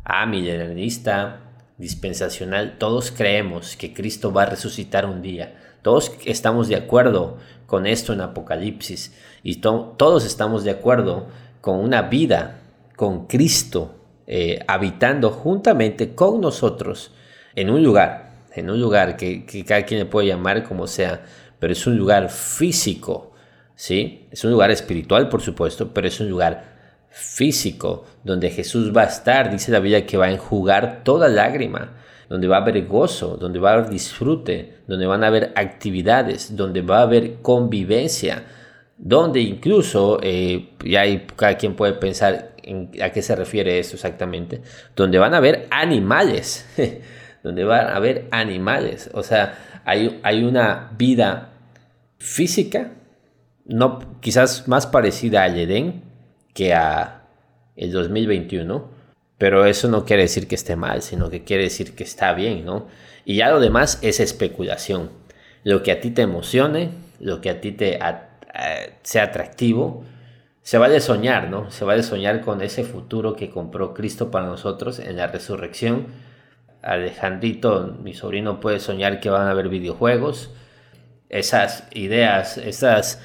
amilenarista, 0.03 1.39
dispensacional, 1.77 2.77
todos 2.77 3.11
creemos 3.11 3.77
que 3.77 3.93
Cristo 3.93 4.33
va 4.33 4.43
a 4.43 4.47
resucitar 4.47 5.05
un 5.05 5.21
día. 5.21 5.55
Todos 5.81 6.11
estamos 6.25 6.67
de 6.67 6.75
acuerdo 6.75 7.37
con 7.65 7.87
esto 7.87 8.11
en 8.11 8.19
Apocalipsis 8.19 9.15
y 9.41 9.61
todos 9.61 10.25
estamos 10.25 10.65
de 10.65 10.71
acuerdo 10.71 11.27
con 11.61 11.77
una 11.79 12.01
vida 12.01 12.59
con 12.97 13.25
Cristo 13.25 13.95
eh, 14.27 14.59
habitando 14.67 15.29
juntamente 15.29 16.13
con 16.13 16.41
nosotros 16.41 17.13
en 17.55 17.69
un 17.69 17.83
lugar, 17.83 18.28
en 18.59 18.69
un 18.69 18.79
lugar 18.79 19.17
que, 19.17 19.45
cada 19.67 19.83
quien 19.83 19.99
le 19.99 20.05
puede 20.05 20.27
llamar 20.27 20.63
como 20.63 20.87
sea, 20.87 21.23
pero 21.59 21.73
es 21.73 21.85
un 21.87 21.97
lugar 21.97 22.29
físico, 22.29 23.33
¿sí? 23.75 24.27
Es 24.31 24.43
un 24.43 24.51
lugar 24.51 24.71
espiritual, 24.71 25.29
por 25.29 25.41
supuesto, 25.41 25.93
pero 25.93 26.07
es 26.07 26.19
un 26.19 26.29
lugar 26.29 26.77
físico 27.09 28.05
donde 28.23 28.49
Jesús 28.49 28.95
va 28.95 29.01
a 29.01 29.05
estar, 29.05 29.51
dice 29.51 29.71
la 29.71 29.79
Biblia 29.79 30.05
que 30.05 30.17
va 30.17 30.25
a 30.25 30.31
enjugar 30.31 31.03
toda 31.03 31.27
lágrima, 31.27 31.93
donde 32.29 32.47
va 32.47 32.57
a 32.57 32.61
haber 32.61 32.85
gozo, 32.85 33.37
donde 33.37 33.59
va 33.59 33.71
a 33.71 33.73
haber 33.73 33.89
disfrute, 33.89 34.83
donde 34.87 35.07
van 35.07 35.23
a 35.23 35.27
haber 35.27 35.51
actividades, 35.55 36.55
donde 36.55 36.81
va 36.81 36.99
a 36.99 37.03
haber 37.03 37.41
convivencia, 37.41 38.43
donde 38.97 39.39
incluso, 39.39 40.19
eh, 40.21 40.69
y 40.83 40.95
hay, 40.95 41.25
cada 41.35 41.57
quien 41.57 41.75
puede 41.75 41.93
pensar 41.93 42.55
a 43.01 43.09
qué 43.09 43.21
se 43.21 43.35
refiere 43.35 43.79
eso 43.79 43.95
exactamente, 43.95 44.61
donde 44.95 45.17
van 45.17 45.33
a 45.33 45.37
haber 45.37 45.67
animales, 45.71 46.67
donde 47.43 47.63
van 47.63 47.87
a 47.87 47.95
haber 47.95 48.27
animales, 48.31 49.09
o 49.13 49.23
sea, 49.23 49.81
hay, 49.85 50.19
hay 50.23 50.43
una 50.43 50.91
vida 50.97 51.49
física, 52.17 52.91
no, 53.65 54.19
quizás 54.19 54.67
más 54.67 54.87
parecida 54.87 55.43
al 55.43 55.57
Edén 55.57 56.03
que 56.53 56.73
a 56.73 57.23
el 57.75 57.91
2021, 57.91 58.89
pero 59.37 59.65
eso 59.65 59.87
no 59.87 60.05
quiere 60.05 60.23
decir 60.23 60.47
que 60.47 60.55
esté 60.55 60.75
mal, 60.75 61.01
sino 61.01 61.29
que 61.29 61.45
quiere 61.45 61.63
decir 61.63 61.95
que 61.95 62.03
está 62.03 62.33
bien, 62.33 62.65
¿no? 62.65 62.87
Y 63.23 63.37
ya 63.37 63.49
lo 63.49 63.59
demás 63.61 63.99
es 64.01 64.19
especulación. 64.19 65.11
Lo 65.63 65.81
que 65.81 65.93
a 65.93 66.01
ti 66.01 66.11
te 66.11 66.23
emocione, 66.23 66.89
lo 67.19 67.39
que 67.39 67.49
a 67.49 67.61
ti 67.61 67.71
te 67.71 67.99
sea 69.03 69.23
atractivo, 69.23 70.03
se 70.61 70.77
va 70.77 70.87
a 70.87 70.99
soñar, 70.99 71.49
¿no? 71.49 71.71
Se 71.71 71.85
va 71.85 71.93
a 71.93 72.03
soñar 72.03 72.41
con 72.41 72.61
ese 72.61 72.83
futuro 72.83 73.35
que 73.35 73.49
compró 73.49 73.93
Cristo 73.93 74.29
para 74.29 74.45
nosotros 74.45 74.99
en 74.99 75.15
la 75.15 75.27
resurrección. 75.27 76.07
Alejandrito, 76.81 77.97
mi 78.01 78.13
sobrino, 78.13 78.59
puede 78.59 78.79
soñar 78.79 79.19
que 79.19 79.29
van 79.29 79.47
a 79.47 79.51
haber 79.51 79.69
videojuegos. 79.69 80.51
Esas 81.29 81.87
ideas, 81.91 82.57
esas 82.57 83.21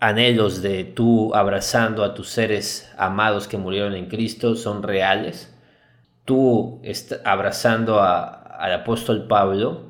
anhelos 0.00 0.62
de 0.62 0.84
tú 0.84 1.34
abrazando 1.34 2.04
a 2.04 2.14
tus 2.14 2.28
seres 2.28 2.90
amados 2.96 3.48
que 3.48 3.58
murieron 3.58 3.94
en 3.94 4.06
Cristo 4.06 4.54
son 4.54 4.82
reales. 4.82 5.52
Tú 6.24 6.80
abrazando 7.24 8.00
al 8.02 8.72
apóstol 8.72 9.26
Pablo, 9.26 9.82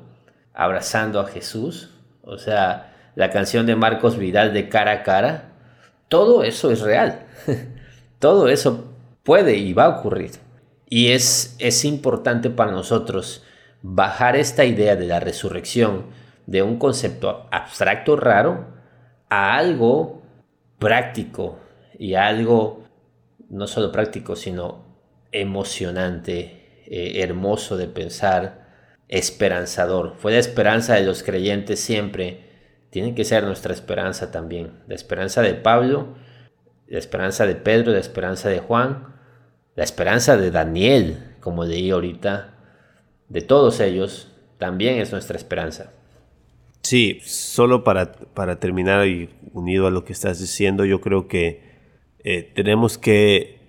abrazando 0.53 1.19
a 1.19 1.27
Jesús, 1.27 1.91
o 2.23 2.37
sea, 2.37 2.93
la 3.15 3.29
canción 3.29 3.65
de 3.65 3.75
Marcos 3.75 4.17
Vidal 4.17 4.53
de 4.53 4.67
cara 4.67 4.91
a 4.91 5.03
cara, 5.03 5.51
todo 6.07 6.43
eso 6.43 6.71
es 6.71 6.81
real. 6.81 7.25
todo 8.19 8.49
eso 8.49 8.93
puede 9.23 9.55
y 9.57 9.73
va 9.73 9.85
a 9.85 9.99
ocurrir. 9.99 10.44
Y 10.89 11.11
es, 11.11 11.55
es 11.59 11.85
importante 11.85 12.49
para 12.49 12.71
nosotros 12.71 13.43
bajar 13.81 14.35
esta 14.35 14.65
idea 14.65 14.95
de 14.95 15.07
la 15.07 15.19
resurrección 15.19 16.05
de 16.47 16.61
un 16.63 16.77
concepto 16.77 17.47
abstracto 17.51 18.15
raro 18.15 18.67
a 19.29 19.57
algo 19.57 20.21
práctico 20.79 21.59
y 21.97 22.15
algo 22.15 22.83
no 23.49 23.67
solo 23.67 23.91
práctico, 23.91 24.35
sino 24.35 24.85
emocionante, 25.31 26.83
eh, 26.87 27.21
hermoso 27.21 27.77
de 27.77 27.87
pensar, 27.87 28.65
esperanzador. 29.07 30.15
Fue 30.17 30.31
la 30.31 30.39
esperanza 30.39 30.95
de 30.95 31.03
los 31.03 31.23
creyentes 31.23 31.79
siempre. 31.79 32.45
Tiene 32.89 33.13
que 33.13 33.25
ser 33.25 33.43
nuestra 33.43 33.73
esperanza 33.73 34.31
también. 34.31 34.83
La 34.87 34.95
esperanza 34.95 35.41
de 35.41 35.53
Pablo, 35.53 36.15
la 36.87 36.99
esperanza 36.99 37.45
de 37.45 37.55
Pedro, 37.55 37.91
la 37.91 37.99
esperanza 37.99 38.49
de 38.49 38.59
Juan, 38.59 39.14
la 39.75 39.83
esperanza 39.83 40.37
de 40.37 40.51
Daniel, 40.51 41.35
como 41.39 41.65
leí 41.65 41.91
ahorita, 41.91 42.53
de 43.29 43.41
todos 43.41 43.79
ellos, 43.79 44.31
también 44.57 44.99
es 44.99 45.11
nuestra 45.11 45.37
esperanza. 45.37 45.91
Sí, 46.81 47.19
solo 47.23 47.83
para, 47.83 48.13
para 48.13 48.59
terminar 48.59 49.07
y 49.07 49.29
unido 49.53 49.87
a 49.87 49.91
lo 49.91 50.05
que 50.05 50.13
estás 50.13 50.39
diciendo, 50.39 50.85
yo 50.85 51.01
creo 51.01 51.27
que 51.27 51.61
eh, 52.23 52.51
tenemos 52.55 52.97
que 52.97 53.59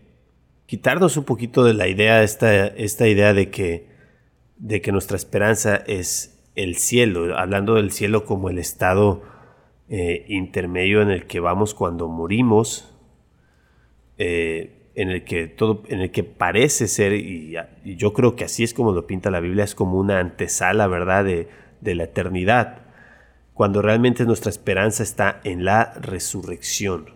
quitarnos 0.66 1.16
un 1.16 1.24
poquito 1.24 1.64
de 1.64 1.74
la 1.74 1.88
idea, 1.88 2.22
esta, 2.22 2.66
esta 2.66 3.08
idea 3.08 3.32
de 3.34 3.50
que, 3.50 3.88
de 4.58 4.80
que 4.80 4.92
nuestra 4.92 5.16
esperanza 5.16 5.76
es 5.76 6.38
el 6.54 6.76
cielo, 6.76 7.36
hablando 7.38 7.74
del 7.74 7.90
cielo 7.90 8.24
como 8.24 8.48
el 8.50 8.58
estado 8.58 9.22
eh, 9.88 10.24
intermedio 10.28 11.02
en 11.02 11.10
el 11.10 11.26
que 11.26 11.40
vamos 11.40 11.74
cuando 11.74 12.08
morimos, 12.08 12.92
eh, 14.18 14.75
en 14.96 15.10
el 15.10 15.24
que 15.24 15.46
todo, 15.46 15.84
en 15.88 16.00
el 16.00 16.10
que 16.10 16.24
parece 16.24 16.88
ser, 16.88 17.12
y, 17.12 17.54
yo 17.84 18.12
creo 18.12 18.34
que 18.34 18.44
así 18.44 18.64
es 18.64 18.74
como 18.74 18.90
lo 18.90 19.06
pinta 19.06 19.30
la 19.30 19.40
Biblia, 19.40 19.62
es 19.62 19.76
como 19.76 19.98
una 19.98 20.18
antesala, 20.18 20.88
¿verdad?, 20.88 21.24
de, 21.24 21.48
de 21.80 21.94
la 21.94 22.04
eternidad 22.04 22.86
cuando 23.56 23.80
realmente 23.80 24.26
nuestra 24.26 24.50
esperanza 24.50 25.02
está 25.02 25.40
en 25.42 25.64
la 25.64 25.94
resurrección. 25.94 27.06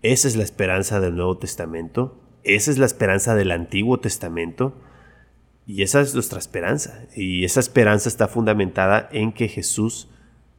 Esa 0.00 0.28
es 0.28 0.36
la 0.36 0.44
esperanza 0.44 1.00
del 1.00 1.16
Nuevo 1.16 1.38
Testamento, 1.38 2.20
esa 2.44 2.70
es 2.70 2.78
la 2.78 2.86
esperanza 2.86 3.34
del 3.34 3.50
Antiguo 3.50 3.98
Testamento, 3.98 4.76
y 5.66 5.82
esa 5.82 6.02
es 6.02 6.14
nuestra 6.14 6.38
esperanza. 6.38 7.04
Y 7.16 7.44
esa 7.44 7.58
esperanza 7.58 8.08
está 8.08 8.28
fundamentada 8.28 9.08
en 9.10 9.32
que 9.32 9.48
Jesús 9.48 10.08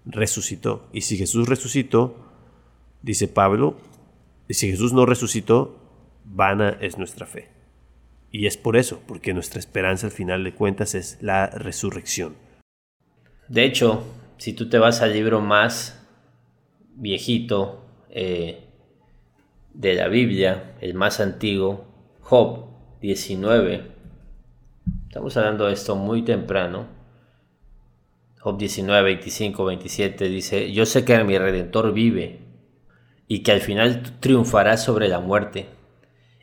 resucitó. 0.06 0.90
Y 0.92 1.02
si 1.02 1.16
Jesús 1.16 1.48
resucitó, 1.48 2.18
dice 3.02 3.30
Pablo, 3.30 3.78
y 4.50 4.56
si 4.56 4.70
Jesús 4.70 4.92
no 4.92 5.06
resucitó, 5.06 5.81
vana 6.26 6.78
es 6.82 6.98
nuestra 6.98 7.26
fe. 7.26 7.50
Y 8.32 8.48
es 8.48 8.58
por 8.58 8.78
eso, 8.78 9.02
porque 9.08 9.34
nuestra 9.34 9.60
esperanza 9.60 10.08
al 10.08 10.14
final 10.14 10.44
de 10.44 10.54
cuentas 10.54 10.96
es 10.96 11.18
la 11.22 11.48
resurrección. 11.48 12.36
De 13.50 13.66
hecho, 13.66 14.04
si 14.38 14.54
tú 14.54 14.70
te 14.70 14.80
vas 14.80 15.02
al 15.02 15.14
libro 15.14 15.42
más 15.42 16.08
viejito 16.96 17.86
eh, 18.10 18.64
de 19.74 19.94
la 19.94 20.08
Biblia, 20.08 20.76
el 20.80 20.94
más 20.94 21.20
antiguo, 21.20 21.86
Job 22.22 22.68
19, 23.02 23.92
estamos 25.08 25.36
hablando 25.36 25.68
de 25.68 25.74
esto 25.74 25.96
muy 25.96 26.24
temprano, 26.24 26.88
Job 28.40 28.58
19, 28.58 29.04
25, 29.04 29.66
27 29.66 30.30
dice, 30.30 30.72
yo 30.72 30.86
sé 30.86 31.06
que 31.06 31.24
mi 31.24 31.38
redentor 31.38 31.94
vive 31.94 32.40
y 33.28 33.44
que 33.44 33.52
al 33.52 33.62
final 33.62 34.02
triunfará 34.20 34.78
sobre 34.78 35.08
la 35.08 35.20
muerte, 35.20 35.68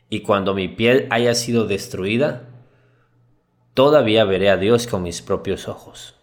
y 0.09 0.21
cuando 0.21 0.53
mi 0.53 0.67
piel 0.67 1.07
haya 1.11 1.35
sido 1.35 1.65
destruida, 1.65 2.49
todavía 3.73 4.25
veré 4.25 4.49
a 4.49 4.57
Dios 4.57 4.87
con 4.87 5.03
mis 5.03 5.21
propios 5.21 5.67
ojos. 5.67 6.15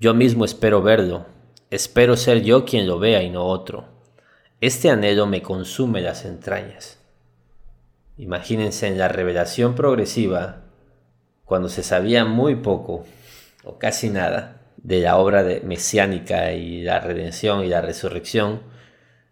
Yo 0.00 0.14
mismo 0.14 0.44
espero 0.44 0.82
verlo, 0.82 1.26
espero 1.70 2.16
ser 2.16 2.42
yo 2.42 2.64
quien 2.64 2.86
lo 2.86 2.98
vea 2.98 3.22
y 3.22 3.30
no 3.30 3.44
otro. 3.44 3.86
Este 4.60 4.90
anhelo 4.90 5.26
me 5.26 5.42
consume 5.42 6.00
las 6.00 6.24
entrañas. 6.24 6.98
Imagínense 8.16 8.86
en 8.86 8.98
la 8.98 9.08
revelación 9.08 9.74
progresiva, 9.74 10.62
cuando 11.44 11.68
se 11.68 11.82
sabía 11.82 12.24
muy 12.24 12.56
poco 12.56 13.04
o 13.64 13.78
casi 13.78 14.10
nada 14.10 14.60
de 14.76 15.00
la 15.00 15.16
obra 15.16 15.44
mesiánica 15.64 16.52
y 16.52 16.82
la 16.82 17.00
redención 17.00 17.64
y 17.64 17.68
la 17.68 17.80
resurrección, 17.80 18.62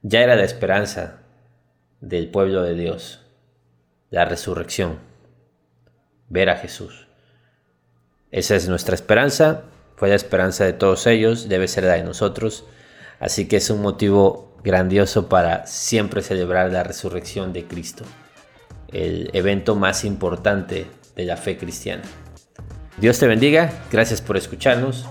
ya 0.03 0.23
era 0.23 0.37
la 0.37 0.45
esperanza 0.45 1.21
del 2.01 2.31
pueblo 2.31 2.63
de 2.63 2.75
Dios, 2.75 3.26
la 4.17 4.25
resurrección, 4.25 4.99
ver 6.29 6.51
a 6.51 6.57
Jesús. 6.57 7.07
Esa 8.31 8.57
es 8.57 8.69
nuestra 8.69 8.95
esperanza 8.95 9.65
fue 9.97 10.11
la 10.11 10.15
esperanza 10.15 10.65
de 10.65 10.75
todos 10.75 11.07
ellos, 11.07 11.49
debe 11.49 11.69
ser 11.69 11.85
la 11.85 11.95
de 11.95 12.05
nosotros. 12.05 12.65
Así 13.19 13.49
que 13.49 13.57
es 13.57 13.71
un 13.71 13.81
motivo 13.81 14.55
grandioso 14.63 15.29
para 15.29 15.67
siempre 15.67 16.23
celebrar 16.23 16.71
la 16.71 16.83
resurrección 16.83 17.53
de 17.55 17.65
Cristo, 17.65 18.05
el 18.93 19.31
evento 19.33 19.75
más 19.75 20.05
importante 20.05 20.87
de 21.17 21.25
la 21.25 21.39
fe 21.39 21.57
cristiana. 21.57 22.03
Dios 22.99 23.19
te 23.19 23.27
bendiga, 23.27 23.73
gracias 23.91 24.21
por 24.21 24.37
escucharnos 24.37 25.07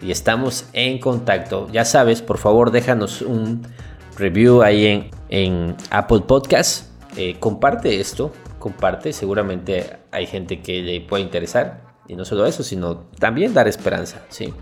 y 0.00 0.12
estamos 0.12 0.66
en 0.72 1.00
contacto. 1.00 1.68
Ya 1.72 1.84
sabes, 1.84 2.22
por 2.22 2.38
favor 2.38 2.70
déjanos 2.70 3.22
un 3.22 3.66
review 4.16 4.62
ahí 4.62 4.86
en, 4.86 5.10
en 5.30 5.76
Apple 5.90 6.20
Podcast. 6.28 6.86
Eh, 7.16 7.36
comparte 7.40 7.98
esto, 7.98 8.30
comparte, 8.58 9.12
seguramente 9.12 9.98
hay 10.10 10.26
gente 10.26 10.60
que 10.62 10.82
le 10.82 11.00
puede 11.00 11.22
interesar 11.22 11.88
Y 12.08 12.16
no 12.16 12.24
solo 12.24 12.46
eso, 12.46 12.62
sino 12.62 12.96
también 13.20 13.52
dar 13.52 13.68
esperanza, 13.68 14.22
¿sí? 14.30 14.52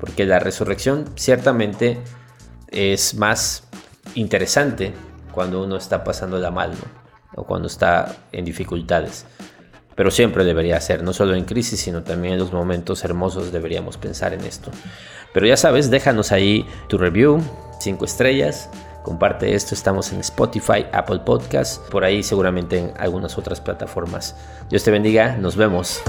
Porque 0.00 0.24
la 0.24 0.38
resurrección 0.38 1.04
ciertamente 1.16 1.98
es 2.68 3.16
más 3.16 3.64
interesante 4.14 4.94
cuando 5.32 5.62
uno 5.62 5.76
está 5.76 6.04
pasando 6.04 6.38
la 6.38 6.52
mal, 6.52 6.70
¿no? 6.70 7.42
O 7.42 7.44
cuando 7.44 7.66
está 7.66 8.14
en 8.30 8.44
dificultades. 8.44 9.26
Pero 9.96 10.10
siempre 10.10 10.44
debería 10.44 10.80
ser, 10.80 11.02
no 11.02 11.12
solo 11.12 11.34
en 11.34 11.44
crisis, 11.44 11.80
sino 11.80 12.04
también 12.04 12.34
en 12.34 12.40
los 12.40 12.52
momentos 12.52 13.04
hermosos 13.04 13.52
deberíamos 13.52 13.96
pensar 13.98 14.32
en 14.32 14.42
esto. 14.42 14.70
Pero 15.34 15.46
ya 15.46 15.56
sabes, 15.56 15.90
déjanos 15.90 16.30
ahí 16.30 16.64
tu 16.88 16.98
review, 16.98 17.42
5 17.80 18.04
estrellas, 18.04 18.70
comparte 19.02 19.54
esto, 19.54 19.74
estamos 19.74 20.12
en 20.12 20.20
Spotify, 20.20 20.86
Apple 20.92 21.20
Podcasts, 21.20 21.80
por 21.90 22.04
ahí 22.04 22.22
seguramente 22.22 22.78
en 22.78 22.92
algunas 22.98 23.38
otras 23.38 23.60
plataformas. 23.60 24.36
Dios 24.68 24.84
te 24.84 24.90
bendiga, 24.90 25.36
nos 25.36 25.56
vemos. 25.56 26.02